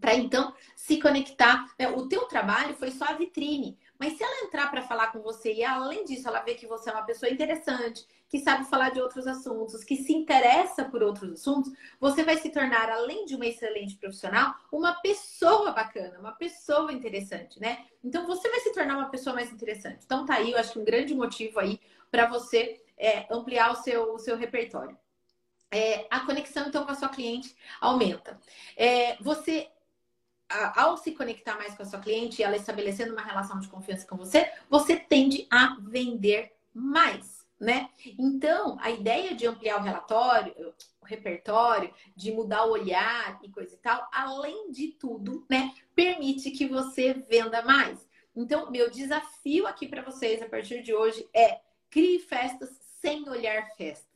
Para 0.00 0.14
então 0.14 0.52
se 0.76 1.00
conectar. 1.00 1.72
Né? 1.78 1.88
O 1.88 2.08
teu 2.08 2.26
trabalho 2.26 2.74
foi 2.74 2.90
só 2.90 3.06
a 3.06 3.12
vitrine. 3.14 3.78
Mas 3.98 4.16
se 4.16 4.24
ela 4.24 4.44
entrar 4.44 4.70
para 4.70 4.82
falar 4.82 5.12
com 5.12 5.20
você 5.20 5.54
e 5.54 5.64
além 5.64 6.04
disso 6.04 6.28
ela 6.28 6.40
vê 6.40 6.54
que 6.54 6.66
você 6.66 6.90
é 6.90 6.92
uma 6.92 7.06
pessoa 7.06 7.30
interessante, 7.30 8.04
que 8.28 8.40
sabe 8.40 8.64
falar 8.64 8.90
de 8.90 9.00
outros 9.00 9.26
assuntos, 9.26 9.84
que 9.84 9.96
se 9.96 10.12
interessa 10.12 10.84
por 10.84 11.02
outros 11.02 11.32
assuntos, 11.32 11.72
você 12.00 12.24
vai 12.24 12.36
se 12.36 12.50
tornar, 12.50 12.90
além 12.90 13.24
de 13.24 13.36
uma 13.36 13.46
excelente 13.46 13.96
profissional, 13.96 14.54
uma 14.70 14.94
pessoa 15.00 15.70
bacana, 15.70 16.18
uma 16.18 16.32
pessoa 16.32 16.92
interessante, 16.92 17.60
né? 17.60 17.86
Então 18.02 18.26
você 18.26 18.50
vai 18.50 18.60
se 18.60 18.72
tornar 18.72 18.98
uma 18.98 19.08
pessoa 19.08 19.34
mais 19.34 19.52
interessante. 19.52 20.02
Então 20.04 20.26
tá 20.26 20.34
aí, 20.34 20.50
eu 20.52 20.58
acho 20.58 20.72
que 20.72 20.78
um 20.80 20.84
grande 20.84 21.14
motivo 21.14 21.60
aí 21.60 21.80
para 22.10 22.26
você 22.26 22.82
é, 22.98 23.26
ampliar 23.32 23.72
o 23.72 23.76
seu, 23.76 24.12
o 24.12 24.18
seu 24.18 24.36
repertório 24.36 24.98
é, 25.74 26.06
a 26.08 26.20
conexão 26.20 26.68
então 26.68 26.84
com 26.84 26.92
a 26.92 26.94
sua 26.94 27.08
cliente 27.08 27.56
aumenta. 27.80 28.38
É, 28.76 29.16
você, 29.16 29.68
ao 30.48 30.96
se 30.96 31.10
conectar 31.10 31.56
mais 31.56 31.74
com 31.74 31.82
a 31.82 31.86
sua 31.86 31.98
cliente 31.98 32.40
e 32.40 32.44
ela 32.44 32.56
estabelecendo 32.56 33.12
uma 33.12 33.22
relação 33.22 33.58
de 33.58 33.66
confiança 33.66 34.06
com 34.06 34.16
você, 34.16 34.48
você 34.70 34.94
tende 34.94 35.48
a 35.50 35.76
vender 35.80 36.52
mais, 36.72 37.44
né? 37.58 37.90
Então, 38.16 38.78
a 38.80 38.88
ideia 38.88 39.34
de 39.34 39.48
ampliar 39.48 39.80
o 39.80 39.82
relatório, 39.82 40.54
o 41.00 41.04
repertório, 41.04 41.92
de 42.14 42.30
mudar 42.30 42.66
o 42.66 42.70
olhar 42.70 43.40
e 43.42 43.48
coisa 43.48 43.74
e 43.74 43.78
tal, 43.78 44.08
além 44.12 44.70
de 44.70 44.92
tudo, 44.92 45.44
né, 45.50 45.74
permite 45.92 46.52
que 46.52 46.68
você 46.68 47.14
venda 47.14 47.62
mais. 47.62 48.08
Então, 48.36 48.70
meu 48.70 48.88
desafio 48.88 49.66
aqui 49.66 49.88
para 49.88 50.02
vocês 50.02 50.40
a 50.40 50.48
partir 50.48 50.82
de 50.82 50.94
hoje 50.94 51.28
é 51.34 51.60
crie 51.90 52.20
festas 52.20 52.70
sem 53.00 53.28
olhar 53.28 53.68
festas. 53.76 54.13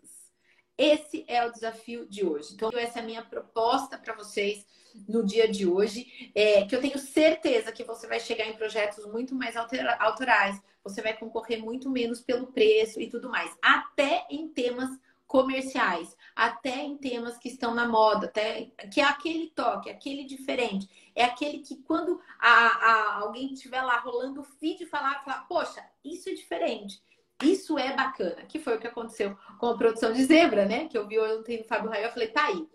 Esse 0.79 1.25
é 1.27 1.45
o 1.45 1.51
desafio 1.51 2.07
de 2.09 2.25
hoje. 2.25 2.55
Então, 2.55 2.71
essa 2.75 3.01
é 3.01 3.03
a 3.03 3.05
minha 3.05 3.23
proposta 3.23 3.99
para 3.99 4.15
vocês 4.15 4.65
no 5.09 5.25
dia 5.25 5.49
de 5.49 5.67
hoje, 5.67 6.31
é, 6.35 6.65
que 6.65 6.75
eu 6.75 6.81
tenho 6.81 6.99
certeza 6.99 7.73
que 7.73 7.85
você 7.85 8.07
vai 8.07 8.21
chegar 8.21 8.47
em 8.47 8.57
projetos 8.57 9.05
muito 9.07 9.35
mais 9.35 9.55
autorais, 9.57 10.61
você 10.83 11.03
vai 11.03 11.17
concorrer 11.17 11.63
muito 11.63 11.91
menos 11.91 12.21
pelo 12.21 12.49
preço 12.49 13.01
e 13.01 13.09
tudo 13.09 13.29
mais, 13.29 13.57
até 13.61 14.27
em 14.31 14.49
temas 14.49 14.89
comerciais, 15.27 16.17
até 16.35 16.79
em 16.79 16.97
temas 16.97 17.37
que 17.37 17.49
estão 17.49 17.75
na 17.75 17.87
moda, 17.87 18.27
até 18.27 18.71
que 18.91 19.01
é 19.01 19.05
aquele 19.05 19.51
toque, 19.51 19.91
aquele 19.91 20.25
diferente, 20.25 20.89
é 21.15 21.25
aquele 21.25 21.59
que 21.59 21.77
quando 21.83 22.19
a, 22.39 22.49
a 22.49 23.19
alguém 23.19 23.53
estiver 23.53 23.83
lá 23.83 23.99
rolando 23.99 24.41
o 24.41 24.45
feed 24.45 24.87
falar, 24.87 25.23
falar, 25.25 25.47
poxa, 25.47 25.85
isso 26.03 26.31
é 26.31 26.33
diferente. 26.33 27.03
Isso 27.43 27.79
é 27.79 27.95
bacana, 27.95 28.43
que 28.47 28.59
foi 28.59 28.77
o 28.77 28.81
que 28.81 28.87
aconteceu 28.87 29.37
com 29.59 29.67
a 29.67 29.77
produção 29.77 30.13
de 30.13 30.25
Zebra, 30.25 30.67
né? 30.67 30.89
Que 30.89 30.99
eu 30.99 31.07
vi 31.07 31.19
ontem 31.19 31.59
no 31.59 31.65
Fábio 31.65 31.91
Raio, 31.91 32.07
eu 32.07 32.13
falei, 32.13 32.29
tá 32.29 32.47
aí. 32.47 32.69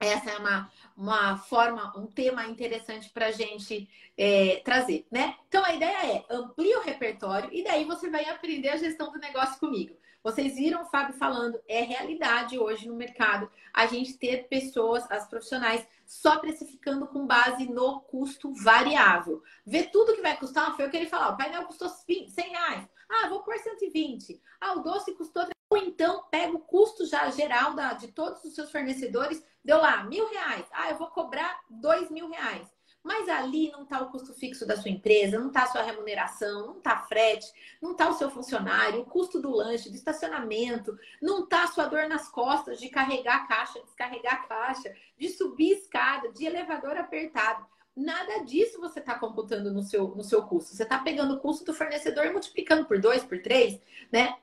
Essa 0.00 0.30
é 0.30 0.38
uma, 0.38 0.70
uma 0.96 1.38
forma, 1.38 1.92
um 1.96 2.06
tema 2.06 2.46
interessante 2.46 3.10
para 3.10 3.26
a 3.26 3.30
gente 3.30 3.88
é, 4.16 4.60
trazer, 4.64 5.06
né? 5.10 5.36
Então 5.48 5.64
a 5.64 5.74
ideia 5.74 6.16
é 6.16 6.24
amplie 6.30 6.74
o 6.76 6.82
repertório 6.82 7.48
e 7.52 7.62
daí 7.62 7.84
você 7.84 8.10
vai 8.10 8.24
aprender 8.24 8.70
a 8.70 8.76
gestão 8.76 9.12
do 9.12 9.18
negócio 9.18 9.58
comigo. 9.58 9.96
Vocês 10.22 10.54
viram 10.54 10.82
o 10.82 10.86
Fábio 10.86 11.14
falando, 11.14 11.60
é 11.68 11.82
realidade 11.82 12.58
hoje 12.58 12.88
no 12.88 12.96
mercado 12.96 13.50
a 13.74 13.86
gente 13.86 14.16
ter 14.16 14.48
pessoas, 14.48 15.04
as 15.10 15.28
profissionais, 15.28 15.86
só 16.06 16.38
precificando 16.38 17.06
com 17.06 17.26
base 17.26 17.66
no 17.66 18.00
custo 18.00 18.50
variável. 18.54 19.42
Ver 19.66 19.90
tudo 19.90 20.14
que 20.14 20.22
vai 20.22 20.34
custar, 20.36 20.74
foi 20.76 20.86
o 20.86 20.90
que 20.90 20.96
ele 20.96 21.10
falou, 21.10 21.34
o 21.34 21.36
painel 21.36 21.64
custou 21.64 21.90
100 21.90 22.30
reais. 22.48 22.88
Ah, 23.08 23.28
vou 23.28 23.42
por 23.42 23.56
120. 23.56 24.40
Ah, 24.60 24.74
o 24.74 24.82
doce 24.82 25.12
custou. 25.14 25.46
Ou 25.70 25.78
então 25.78 26.24
pega 26.30 26.54
o 26.54 26.60
custo 26.60 27.06
já 27.06 27.30
geral 27.30 27.74
da, 27.74 27.94
de 27.94 28.08
todos 28.08 28.44
os 28.44 28.54
seus 28.54 28.70
fornecedores, 28.70 29.44
deu 29.64 29.78
lá 29.78 30.04
mil 30.04 30.28
reais. 30.28 30.66
Ah, 30.72 30.90
eu 30.90 30.96
vou 30.96 31.08
cobrar 31.08 31.60
dois 31.68 32.10
mil 32.10 32.28
reais. 32.28 32.72
Mas 33.04 33.28
ali 33.28 33.70
não 33.70 33.82
está 33.82 34.00
o 34.00 34.10
custo 34.10 34.32
fixo 34.32 34.66
da 34.66 34.78
sua 34.78 34.90
empresa, 34.90 35.38
não 35.38 35.48
está 35.48 35.64
a 35.64 35.66
sua 35.66 35.82
remuneração, 35.82 36.68
não 36.68 36.78
está 36.78 36.96
frete, 37.00 37.46
não 37.80 37.92
está 37.92 38.08
o 38.08 38.14
seu 38.14 38.30
funcionário, 38.30 39.00
o 39.00 39.04
custo 39.04 39.42
do 39.42 39.50
lanche, 39.50 39.90
do 39.90 39.94
estacionamento, 39.94 40.98
não 41.20 41.44
está 41.44 41.64
a 41.64 41.66
sua 41.66 41.84
dor 41.84 42.08
nas 42.08 42.30
costas 42.30 42.80
de 42.80 42.88
carregar 42.88 43.36
a 43.36 43.46
caixa, 43.46 43.82
descarregar 43.82 44.32
a 44.32 44.46
caixa, 44.46 44.94
de 45.18 45.28
subir 45.28 45.72
escada, 45.72 46.32
de 46.32 46.46
elevador 46.46 46.96
apertado. 46.96 47.66
Nada 47.96 48.44
disso 48.44 48.80
você 48.80 48.98
está 48.98 49.18
computando 49.18 49.72
no 49.72 49.82
seu, 49.82 50.08
no 50.08 50.24
seu 50.24 50.42
custo. 50.42 50.74
Você 50.74 50.82
está 50.82 50.98
pegando 50.98 51.34
o 51.34 51.40
custo 51.40 51.64
do 51.64 51.72
fornecedor 51.72 52.26
e 52.26 52.32
multiplicando 52.32 52.84
por 52.86 53.00
dois, 53.00 53.22
por 53.24 53.40
três, 53.40 53.80
né? 54.10 54.36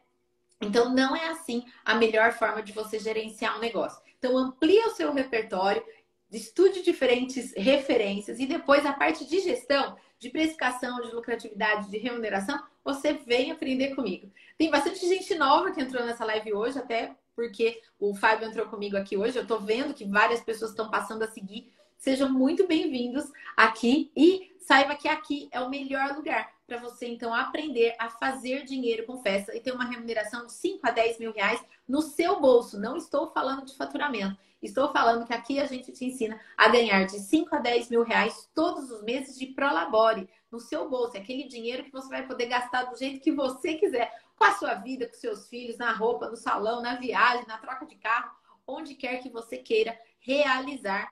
Então, 0.62 0.94
não 0.94 1.16
é 1.16 1.30
assim 1.30 1.66
a 1.84 1.96
melhor 1.96 2.32
forma 2.34 2.62
de 2.62 2.72
você 2.72 3.00
gerenciar 3.00 3.58
um 3.58 3.60
negócio. 3.60 4.02
Então, 4.18 4.38
amplia 4.38 4.88
o 4.88 4.92
seu 4.92 5.12
repertório, 5.12 5.84
estude 6.32 6.82
diferentes 6.82 7.54
referências 7.58 8.40
e 8.40 8.46
depois 8.46 8.86
a 8.86 8.94
parte 8.94 9.26
de 9.26 9.40
gestão, 9.42 9.98
de 10.20 10.30
precificação, 10.30 11.02
de 11.02 11.12
lucratividade, 11.12 11.90
de 11.90 11.98
remuneração, 11.98 12.62
você 12.84 13.14
vem 13.14 13.52
aprender 13.52 13.96
comigo. 13.96 14.32
Tem 14.58 14.70
bastante 14.70 15.00
gente 15.08 15.34
nova 15.36 15.72
que 15.72 15.82
entrou 15.82 16.06
nessa 16.06 16.24
live 16.24 16.54
hoje, 16.54 16.78
até 16.78 17.16
porque 17.36 17.82
o 18.00 18.14
Fábio 18.14 18.48
entrou 18.48 18.68
comigo 18.68 18.96
aqui 18.96 19.18
hoje. 19.18 19.38
Eu 19.38 19.42
estou 19.42 19.60
vendo 19.60 19.94
que 19.94 20.06
várias 20.06 20.42
pessoas 20.42 20.72
estão 20.72 20.92
passando 20.92 21.24
a 21.24 21.28
seguir 21.28 21.72
Sejam 22.02 22.34
muito 22.34 22.66
bem-vindos 22.66 23.32
aqui 23.56 24.12
e 24.18 24.56
saiba 24.58 24.96
que 24.96 25.08
aqui 25.08 25.48
é 25.52 25.62
o 25.62 25.70
melhor 25.70 26.16
lugar 26.16 26.52
para 26.66 26.80
você 26.80 27.06
então 27.06 27.32
aprender 27.32 27.96
a 28.00 28.10
fazer 28.10 28.66
dinheiro 28.66 29.06
com 29.06 29.22
festa 29.22 29.56
e 29.56 29.60
ter 29.60 29.72
uma 29.72 29.86
remuneração 29.86 30.48
de 30.48 30.52
5 30.52 30.80
a 30.82 30.90
10 30.90 31.20
mil 31.20 31.32
reais 31.32 31.64
no 31.88 32.02
seu 32.02 32.42
bolso. 32.42 32.80
Não 32.80 32.98
estou 32.98 33.28
falando 33.28 33.68
de 33.68 33.78
faturamento. 33.78 34.36
Estou 34.64 34.92
falando 34.92 35.28
que 35.28 35.34
aqui 35.34 35.60
a 35.60 35.68
gente 35.68 35.92
te 35.92 36.04
ensina 36.04 36.42
a 36.58 36.70
ganhar 36.70 37.06
de 37.06 37.20
5 37.20 37.56
a 37.56 37.60
10 37.60 37.92
mil 37.92 38.02
reais 38.02 38.50
todos 38.56 38.90
os 38.90 39.04
meses 39.04 39.38
de 39.38 39.46
Prolabore 39.46 40.28
no 40.50 40.60
seu 40.60 40.90
bolso. 40.90 41.16
É 41.16 41.20
aquele 41.20 41.44
dinheiro 41.44 41.84
que 41.84 41.92
você 41.92 42.10
vai 42.10 42.26
poder 42.26 42.48
gastar 42.48 42.86
do 42.86 42.98
jeito 42.98 43.22
que 43.22 43.32
você 43.32 43.76
quiser, 43.76 44.12
com 44.36 44.46
a 44.46 44.54
sua 44.54 44.74
vida, 44.74 45.06
com 45.08 45.14
seus 45.14 45.48
filhos, 45.48 45.78
na 45.78 45.92
roupa, 45.92 46.28
no 46.28 46.36
salão, 46.36 46.82
na 46.82 46.96
viagem, 46.96 47.46
na 47.46 47.60
troca 47.60 47.86
de 47.86 47.94
carro, 47.98 48.32
onde 48.66 48.96
quer 48.96 49.22
que 49.22 49.30
você 49.30 49.60
queira 49.60 49.96
realizar 50.20 51.12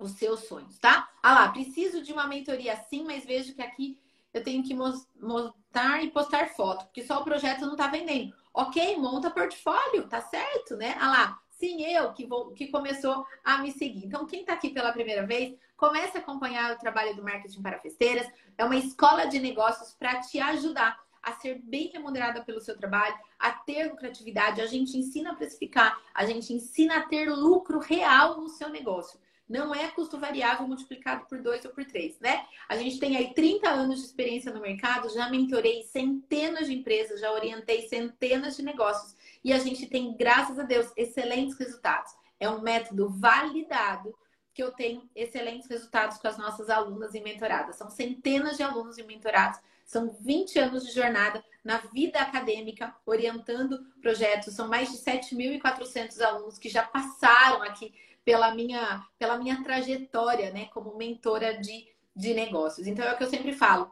os 0.00 0.12
seus 0.12 0.40
sonhos, 0.48 0.78
tá? 0.78 1.08
Ah 1.22 1.34
lá, 1.34 1.48
preciso 1.48 2.02
de 2.02 2.12
uma 2.12 2.26
mentoria 2.26 2.76
sim, 2.88 3.04
mas 3.04 3.24
vejo 3.24 3.54
que 3.54 3.62
aqui 3.62 3.98
eu 4.32 4.42
tenho 4.42 4.62
que 4.62 4.74
montar 4.74 6.02
e 6.02 6.10
postar 6.10 6.48
foto, 6.50 6.84
porque 6.86 7.04
só 7.04 7.20
o 7.20 7.24
projeto 7.24 7.62
não 7.62 7.72
está 7.72 7.86
vendendo. 7.86 8.34
Ok, 8.52 8.96
monta 8.96 9.30
portfólio, 9.30 10.08
tá 10.08 10.20
certo, 10.20 10.76
né? 10.76 10.96
Ah 10.98 11.10
lá, 11.10 11.38
sim, 11.50 11.84
eu 11.84 12.12
que, 12.12 12.26
vou, 12.26 12.52
que 12.52 12.68
começou 12.68 13.24
a 13.44 13.58
me 13.58 13.70
seguir. 13.70 14.06
Então, 14.06 14.26
quem 14.26 14.40
está 14.40 14.54
aqui 14.54 14.70
pela 14.70 14.92
primeira 14.92 15.26
vez, 15.26 15.56
comece 15.76 16.16
a 16.16 16.20
acompanhar 16.20 16.74
o 16.74 16.78
trabalho 16.78 17.14
do 17.14 17.22
Marketing 17.22 17.62
para 17.62 17.78
Festeiras. 17.78 18.26
É 18.56 18.64
uma 18.64 18.76
escola 18.76 19.26
de 19.26 19.38
negócios 19.38 19.94
para 19.94 20.20
te 20.20 20.40
ajudar 20.40 20.98
a 21.22 21.32
ser 21.32 21.60
bem 21.62 21.88
remunerada 21.88 22.42
pelo 22.42 22.60
seu 22.60 22.76
trabalho, 22.76 23.14
a 23.38 23.50
ter 23.52 23.90
lucratividade. 23.90 24.60
A 24.60 24.66
gente 24.66 24.96
ensina 24.96 25.32
a 25.32 25.34
precificar, 25.34 26.00
a 26.14 26.24
gente 26.24 26.52
ensina 26.52 26.98
a 26.98 27.02
ter 27.02 27.30
lucro 27.30 27.78
real 27.78 28.40
no 28.40 28.48
seu 28.48 28.68
negócio 28.68 29.20
não 29.50 29.74
é 29.74 29.88
custo 29.88 30.16
variável 30.16 30.66
multiplicado 30.66 31.26
por 31.26 31.42
dois 31.42 31.64
ou 31.64 31.72
por 31.72 31.84
três, 31.84 32.16
né? 32.20 32.46
A 32.68 32.76
gente 32.76 33.00
tem 33.00 33.16
aí 33.16 33.34
30 33.34 33.68
anos 33.68 33.98
de 33.98 34.06
experiência 34.06 34.52
no 34.52 34.60
mercado, 34.60 35.12
já 35.12 35.28
mentorei 35.28 35.82
centenas 35.82 36.68
de 36.68 36.74
empresas, 36.74 37.20
já 37.20 37.32
orientei 37.32 37.88
centenas 37.88 38.56
de 38.56 38.62
negócios 38.62 39.16
e 39.42 39.52
a 39.52 39.58
gente 39.58 39.88
tem, 39.88 40.16
graças 40.16 40.56
a 40.56 40.62
Deus, 40.62 40.92
excelentes 40.96 41.58
resultados. 41.58 42.12
É 42.38 42.48
um 42.48 42.60
método 42.60 43.08
validado 43.10 44.14
que 44.54 44.62
eu 44.62 44.70
tenho 44.70 45.10
excelentes 45.16 45.68
resultados 45.68 46.18
com 46.18 46.28
as 46.28 46.38
nossas 46.38 46.70
alunas 46.70 47.14
e 47.14 47.20
mentoradas. 47.20 47.74
São 47.74 47.90
centenas 47.90 48.56
de 48.56 48.62
alunos 48.62 48.98
e 48.98 49.02
mentorados, 49.02 49.58
são 49.84 50.16
20 50.20 50.60
anos 50.60 50.86
de 50.86 50.92
jornada 50.92 51.44
na 51.64 51.78
vida 51.78 52.20
acadêmica, 52.20 52.94
orientando 53.04 53.84
projetos. 54.00 54.54
São 54.54 54.68
mais 54.68 54.92
de 54.92 54.98
7.400 54.98 56.20
alunos 56.20 56.56
que 56.56 56.68
já 56.68 56.84
passaram 56.84 57.62
aqui 57.64 57.92
pela 58.24 58.54
minha, 58.54 59.04
pela 59.18 59.38
minha 59.38 59.62
trajetória, 59.62 60.52
né, 60.52 60.66
como 60.66 60.96
mentora 60.96 61.58
de, 61.58 61.86
de 62.14 62.34
negócios. 62.34 62.86
Então 62.86 63.04
é 63.04 63.12
o 63.12 63.16
que 63.16 63.24
eu 63.24 63.30
sempre 63.30 63.52
falo. 63.52 63.90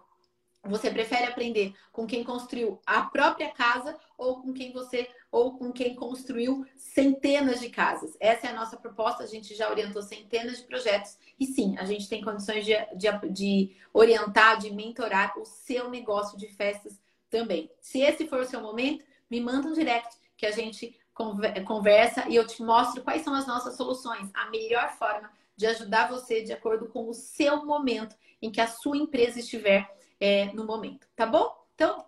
Você 0.65 0.91
prefere 0.91 1.25
aprender 1.25 1.73
com 1.93 2.07
quem 2.07 2.25
construiu 2.25 2.81
a 2.85 3.03
própria 3.03 3.51
casa 3.51 3.97
ou 4.17 4.43
com 4.43 4.53
quem 4.53 4.73
você 4.73 5.09
ou 5.31 5.57
com 5.57 5.73
quem 5.73 5.95
construiu 5.95 6.67
centenas 6.75 7.61
de 7.61 7.71
casas? 7.71 8.17
Essa 8.21 8.49
é 8.49 8.51
a 8.51 8.55
nossa 8.55 8.77
proposta. 8.77 9.23
A 9.23 9.27
gente 9.27 9.55
já 9.55 9.71
orientou 9.71 10.03
centenas 10.03 10.59
de 10.59 10.65
projetos 10.65 11.17
e 11.39 11.47
sim, 11.47 11.77
a 11.79 11.85
gente 11.85 12.09
tem 12.09 12.23
condições 12.23 12.65
de, 12.65 12.75
de, 12.97 13.29
de 13.31 13.77
orientar, 13.95 14.59
de 14.59 14.71
mentorar 14.71 15.39
o 15.39 15.45
seu 15.45 15.89
negócio 15.89 16.37
de 16.37 16.49
festas 16.49 17.01
também. 17.31 17.71
Se 17.81 18.01
esse 18.01 18.27
for 18.27 18.41
o 18.41 18.47
seu 18.47 18.61
momento, 18.61 19.05
me 19.31 19.41
manda 19.41 19.69
um 19.69 19.73
direct 19.73 20.17
que 20.37 20.47
a 20.47 20.51
gente 20.51 20.99
conversa 21.67 22.29
e 22.29 22.37
eu 22.37 22.47
te 22.47 22.63
mostro 22.63 23.03
quais 23.03 23.23
são 23.23 23.35
as 23.35 23.47
nossas 23.47 23.77
soluções, 23.77 24.31
a 24.35 24.51
melhor 24.51 24.91
forma 24.97 25.31
de 25.57 25.67
ajudar 25.67 26.09
você 26.09 26.43
de 26.43 26.53
acordo 26.53 26.87
com 26.89 27.09
o 27.09 27.15
seu 27.15 27.65
momento 27.65 28.17
em 28.41 28.51
que 28.51 28.61
a 28.61 28.69
sua 28.69 28.97
empresa 28.97 29.41
estiver 29.41 29.93
é, 30.21 30.47
no 30.53 30.65
momento, 30.65 31.07
tá 31.17 31.27
bom? 31.27 31.53
Então, 31.75 32.05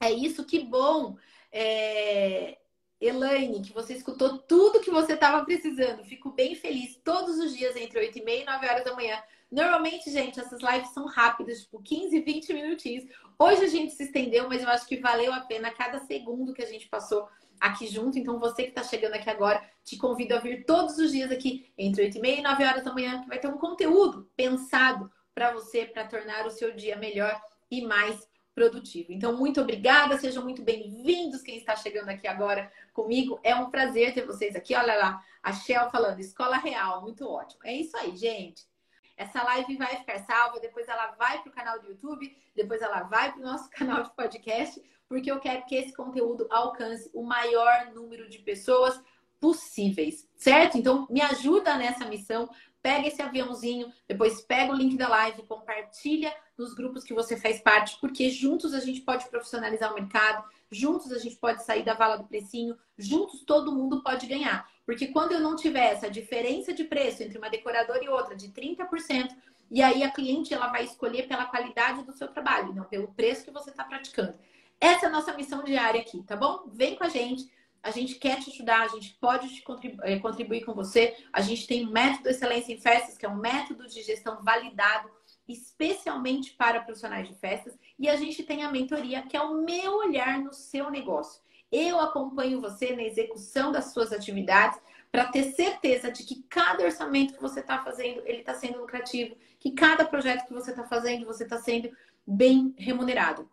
é 0.00 0.10
isso, 0.10 0.44
que 0.44 0.60
bom. 0.60 1.16
É... 1.52 2.56
Elaine, 3.00 3.62
que 3.62 3.72
você 3.72 3.94
escutou 3.94 4.38
tudo 4.40 4.80
que 4.80 4.90
você 4.90 5.14
estava 5.14 5.42
precisando. 5.44 6.04
Fico 6.04 6.30
bem 6.30 6.54
feliz 6.54 7.00
todos 7.02 7.38
os 7.38 7.56
dias 7.56 7.74
entre 7.76 7.98
8 7.98 8.18
e 8.18 8.22
meia 8.22 8.42
e 8.42 8.44
9 8.44 8.68
horas 8.68 8.84
da 8.84 8.94
manhã. 8.94 9.22
Normalmente, 9.50 10.10
gente, 10.10 10.38
essas 10.38 10.60
lives 10.60 10.90
são 10.90 11.06
rápidas, 11.06 11.62
tipo 11.62 11.82
15, 11.82 12.20
20 12.20 12.52
minutinhos. 12.52 13.04
Hoje 13.38 13.64
a 13.64 13.68
gente 13.68 13.94
se 13.94 14.04
estendeu, 14.04 14.48
mas 14.48 14.62
eu 14.62 14.68
acho 14.68 14.86
que 14.86 14.98
valeu 14.98 15.32
a 15.32 15.40
pena 15.40 15.70
cada 15.70 15.98
segundo 16.00 16.52
que 16.52 16.62
a 16.62 16.66
gente 16.66 16.88
passou 16.88 17.26
aqui 17.60 17.86
junto. 17.86 18.18
Então, 18.18 18.38
você 18.38 18.64
que 18.64 18.70
está 18.70 18.82
chegando 18.82 19.14
aqui 19.14 19.28
agora, 19.28 19.62
te 19.84 19.96
convido 19.96 20.34
a 20.34 20.38
vir 20.38 20.64
todos 20.64 20.96
os 20.98 21.12
dias 21.12 21.30
aqui, 21.30 21.70
entre 21.76 22.04
8 22.04 22.18
e 22.18 22.20
meia 22.20 22.38
e 22.38 22.42
9 22.42 22.64
horas 22.64 22.84
da 22.84 22.92
manhã, 22.92 23.20
que 23.20 23.28
vai 23.28 23.38
ter 23.38 23.48
um 23.48 23.58
conteúdo 23.58 24.30
pensado 24.34 25.10
para 25.34 25.52
você, 25.52 25.84
para 25.84 26.06
tornar 26.06 26.46
o 26.46 26.50
seu 26.50 26.74
dia 26.74 26.96
melhor 26.96 27.40
e 27.70 27.82
mais 27.82 28.28
produtivo. 28.54 29.12
Então, 29.12 29.36
muito 29.36 29.60
obrigada, 29.60 30.18
sejam 30.18 30.42
muito 30.42 30.62
bem-vindos 30.62 31.42
quem 31.42 31.56
está 31.56 31.76
chegando 31.76 32.08
aqui 32.08 32.26
agora 32.26 32.70
comigo. 32.92 33.38
É 33.42 33.54
um 33.54 33.70
prazer 33.70 34.12
ter 34.12 34.26
vocês 34.26 34.56
aqui. 34.56 34.74
Olha 34.74 34.96
lá, 34.96 35.24
a 35.42 35.52
Shell 35.52 35.90
falando, 35.90 36.20
escola 36.20 36.56
real, 36.56 37.02
muito 37.02 37.26
ótimo. 37.26 37.60
É 37.64 37.72
isso 37.72 37.96
aí, 37.96 38.16
gente. 38.16 38.68
Essa 39.16 39.42
live 39.42 39.76
vai 39.76 39.96
ficar 39.96 40.18
salva, 40.20 40.60
depois 40.60 40.88
ela 40.88 41.08
vai 41.18 41.42
para 41.42 41.50
o 41.50 41.54
canal 41.54 41.78
do 41.78 41.88
YouTube, 41.88 42.34
depois 42.56 42.80
ela 42.80 43.02
vai 43.02 43.30
para 43.30 43.40
o 43.40 43.44
nosso 43.44 43.68
canal 43.70 44.02
de 44.02 44.10
podcast, 44.14 44.82
porque 45.10 45.28
eu 45.28 45.40
quero 45.40 45.66
que 45.66 45.74
esse 45.74 45.92
conteúdo 45.92 46.46
alcance 46.48 47.10
o 47.12 47.24
maior 47.24 47.90
número 47.92 48.30
de 48.30 48.38
pessoas 48.38 49.02
possíveis, 49.40 50.28
certo? 50.36 50.78
Então, 50.78 51.08
me 51.10 51.20
ajuda 51.20 51.76
nessa 51.76 52.06
missão. 52.06 52.48
Pega 52.80 53.08
esse 53.08 53.20
aviãozinho, 53.20 53.92
depois 54.06 54.40
pega 54.40 54.72
o 54.72 54.76
link 54.76 54.96
da 54.96 55.08
live, 55.08 55.42
compartilha 55.42 56.32
nos 56.56 56.72
grupos 56.74 57.02
que 57.02 57.12
você 57.12 57.36
faz 57.36 57.60
parte, 57.60 57.98
porque 58.00 58.30
juntos 58.30 58.72
a 58.72 58.78
gente 58.78 59.00
pode 59.00 59.28
profissionalizar 59.28 59.90
o 59.90 59.96
mercado, 59.96 60.48
juntos 60.70 61.12
a 61.12 61.18
gente 61.18 61.36
pode 61.36 61.64
sair 61.64 61.82
da 61.82 61.92
vala 61.92 62.16
do 62.16 62.24
precinho, 62.24 62.78
juntos 62.96 63.42
todo 63.42 63.74
mundo 63.74 64.02
pode 64.02 64.26
ganhar. 64.28 64.66
Porque 64.86 65.08
quando 65.08 65.32
eu 65.32 65.40
não 65.40 65.56
tiver 65.56 65.92
essa 65.92 66.08
diferença 66.08 66.72
de 66.72 66.84
preço 66.84 67.22
entre 67.22 67.36
uma 67.36 67.50
decoradora 67.50 68.02
e 68.02 68.08
outra 68.08 68.36
de 68.36 68.48
30%, 68.48 69.34
e 69.70 69.82
aí 69.82 70.02
a 70.02 70.10
cliente 70.10 70.54
ela 70.54 70.68
vai 70.68 70.84
escolher 70.84 71.28
pela 71.28 71.46
qualidade 71.46 72.04
do 72.04 72.12
seu 72.12 72.28
trabalho, 72.28 72.74
não 72.74 72.84
pelo 72.84 73.08
preço 73.08 73.44
que 73.44 73.50
você 73.50 73.70
está 73.70 73.84
praticando. 73.84 74.38
Essa 74.80 75.06
é 75.06 75.08
a 75.08 75.12
nossa 75.12 75.34
missão 75.34 75.62
diária 75.62 76.00
aqui, 76.00 76.22
tá 76.22 76.36
bom? 76.36 76.64
Vem 76.72 76.96
com 76.96 77.04
a 77.04 77.08
gente. 77.08 77.50
A 77.82 77.90
gente 77.90 78.16
quer 78.16 78.38
te 78.40 78.50
ajudar, 78.50 78.82
a 78.82 78.88
gente 78.88 79.16
pode 79.20 79.54
te 79.54 79.62
contribuir, 79.62 80.00
eh, 80.04 80.18
contribuir 80.18 80.64
com 80.64 80.74
você. 80.74 81.16
A 81.32 81.40
gente 81.40 81.66
tem 81.66 81.86
o 81.86 81.90
método 81.90 82.28
Excelência 82.28 82.72
em 82.72 82.80
Festas, 82.80 83.16
que 83.16 83.24
é 83.24 83.28
um 83.28 83.36
método 83.36 83.86
de 83.86 84.02
gestão 84.02 84.42
validado 84.42 85.10
especialmente 85.52 86.52
para 86.52 86.80
profissionais 86.80 87.28
de 87.28 87.34
festas. 87.34 87.76
E 87.98 88.08
a 88.08 88.16
gente 88.16 88.42
tem 88.42 88.62
a 88.62 88.70
mentoria, 88.70 89.22
que 89.22 89.36
é 89.36 89.40
o 89.40 89.62
meu 89.62 89.96
olhar 89.96 90.38
no 90.38 90.52
seu 90.52 90.90
negócio. 90.90 91.42
Eu 91.70 92.00
acompanho 92.00 92.60
você 92.60 92.94
na 92.94 93.02
execução 93.02 93.70
das 93.70 93.92
suas 93.92 94.12
atividades 94.12 94.80
para 95.10 95.26
ter 95.26 95.52
certeza 95.52 96.10
de 96.10 96.24
que 96.24 96.42
cada 96.48 96.84
orçamento 96.84 97.34
que 97.34 97.42
você 97.42 97.60
está 97.60 97.82
fazendo, 97.82 98.22
ele 98.24 98.40
está 98.40 98.54
sendo 98.54 98.80
lucrativo, 98.80 99.36
que 99.58 99.72
cada 99.72 100.04
projeto 100.04 100.46
que 100.46 100.52
você 100.52 100.70
está 100.70 100.84
fazendo, 100.84 101.26
você 101.26 101.44
está 101.44 101.58
sendo 101.58 101.90
bem 102.26 102.74
remunerado. 102.76 103.48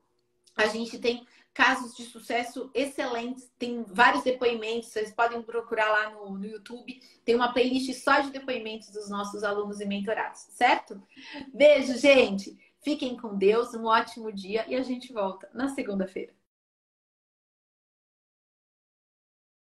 A 0.57 0.67
gente 0.67 0.97
tem 0.97 1.25
casos 1.53 1.95
de 1.95 2.03
sucesso 2.03 2.69
excelentes, 2.73 3.49
tem 3.57 3.83
vários 3.83 4.23
depoimentos, 4.23 4.89
vocês 4.89 5.11
podem 5.11 5.41
procurar 5.41 5.89
lá 5.89 6.09
no, 6.11 6.37
no 6.37 6.45
YouTube, 6.45 7.01
tem 7.25 7.35
uma 7.35 7.51
playlist 7.51 7.93
só 8.03 8.19
de 8.19 8.29
depoimentos 8.29 8.89
dos 8.89 9.09
nossos 9.09 9.43
alunos 9.43 9.79
e 9.79 9.85
mentorados, 9.85 10.41
certo? 10.51 11.01
Beijo, 11.53 11.97
gente! 11.97 12.57
Fiquem 12.81 13.17
com 13.17 13.35
Deus, 13.35 13.73
um 13.73 13.85
ótimo 13.85 14.31
dia 14.31 14.65
e 14.67 14.75
a 14.75 14.83
gente 14.83 15.11
volta 15.11 15.49
na 15.53 15.69
segunda-feira. 15.69 16.36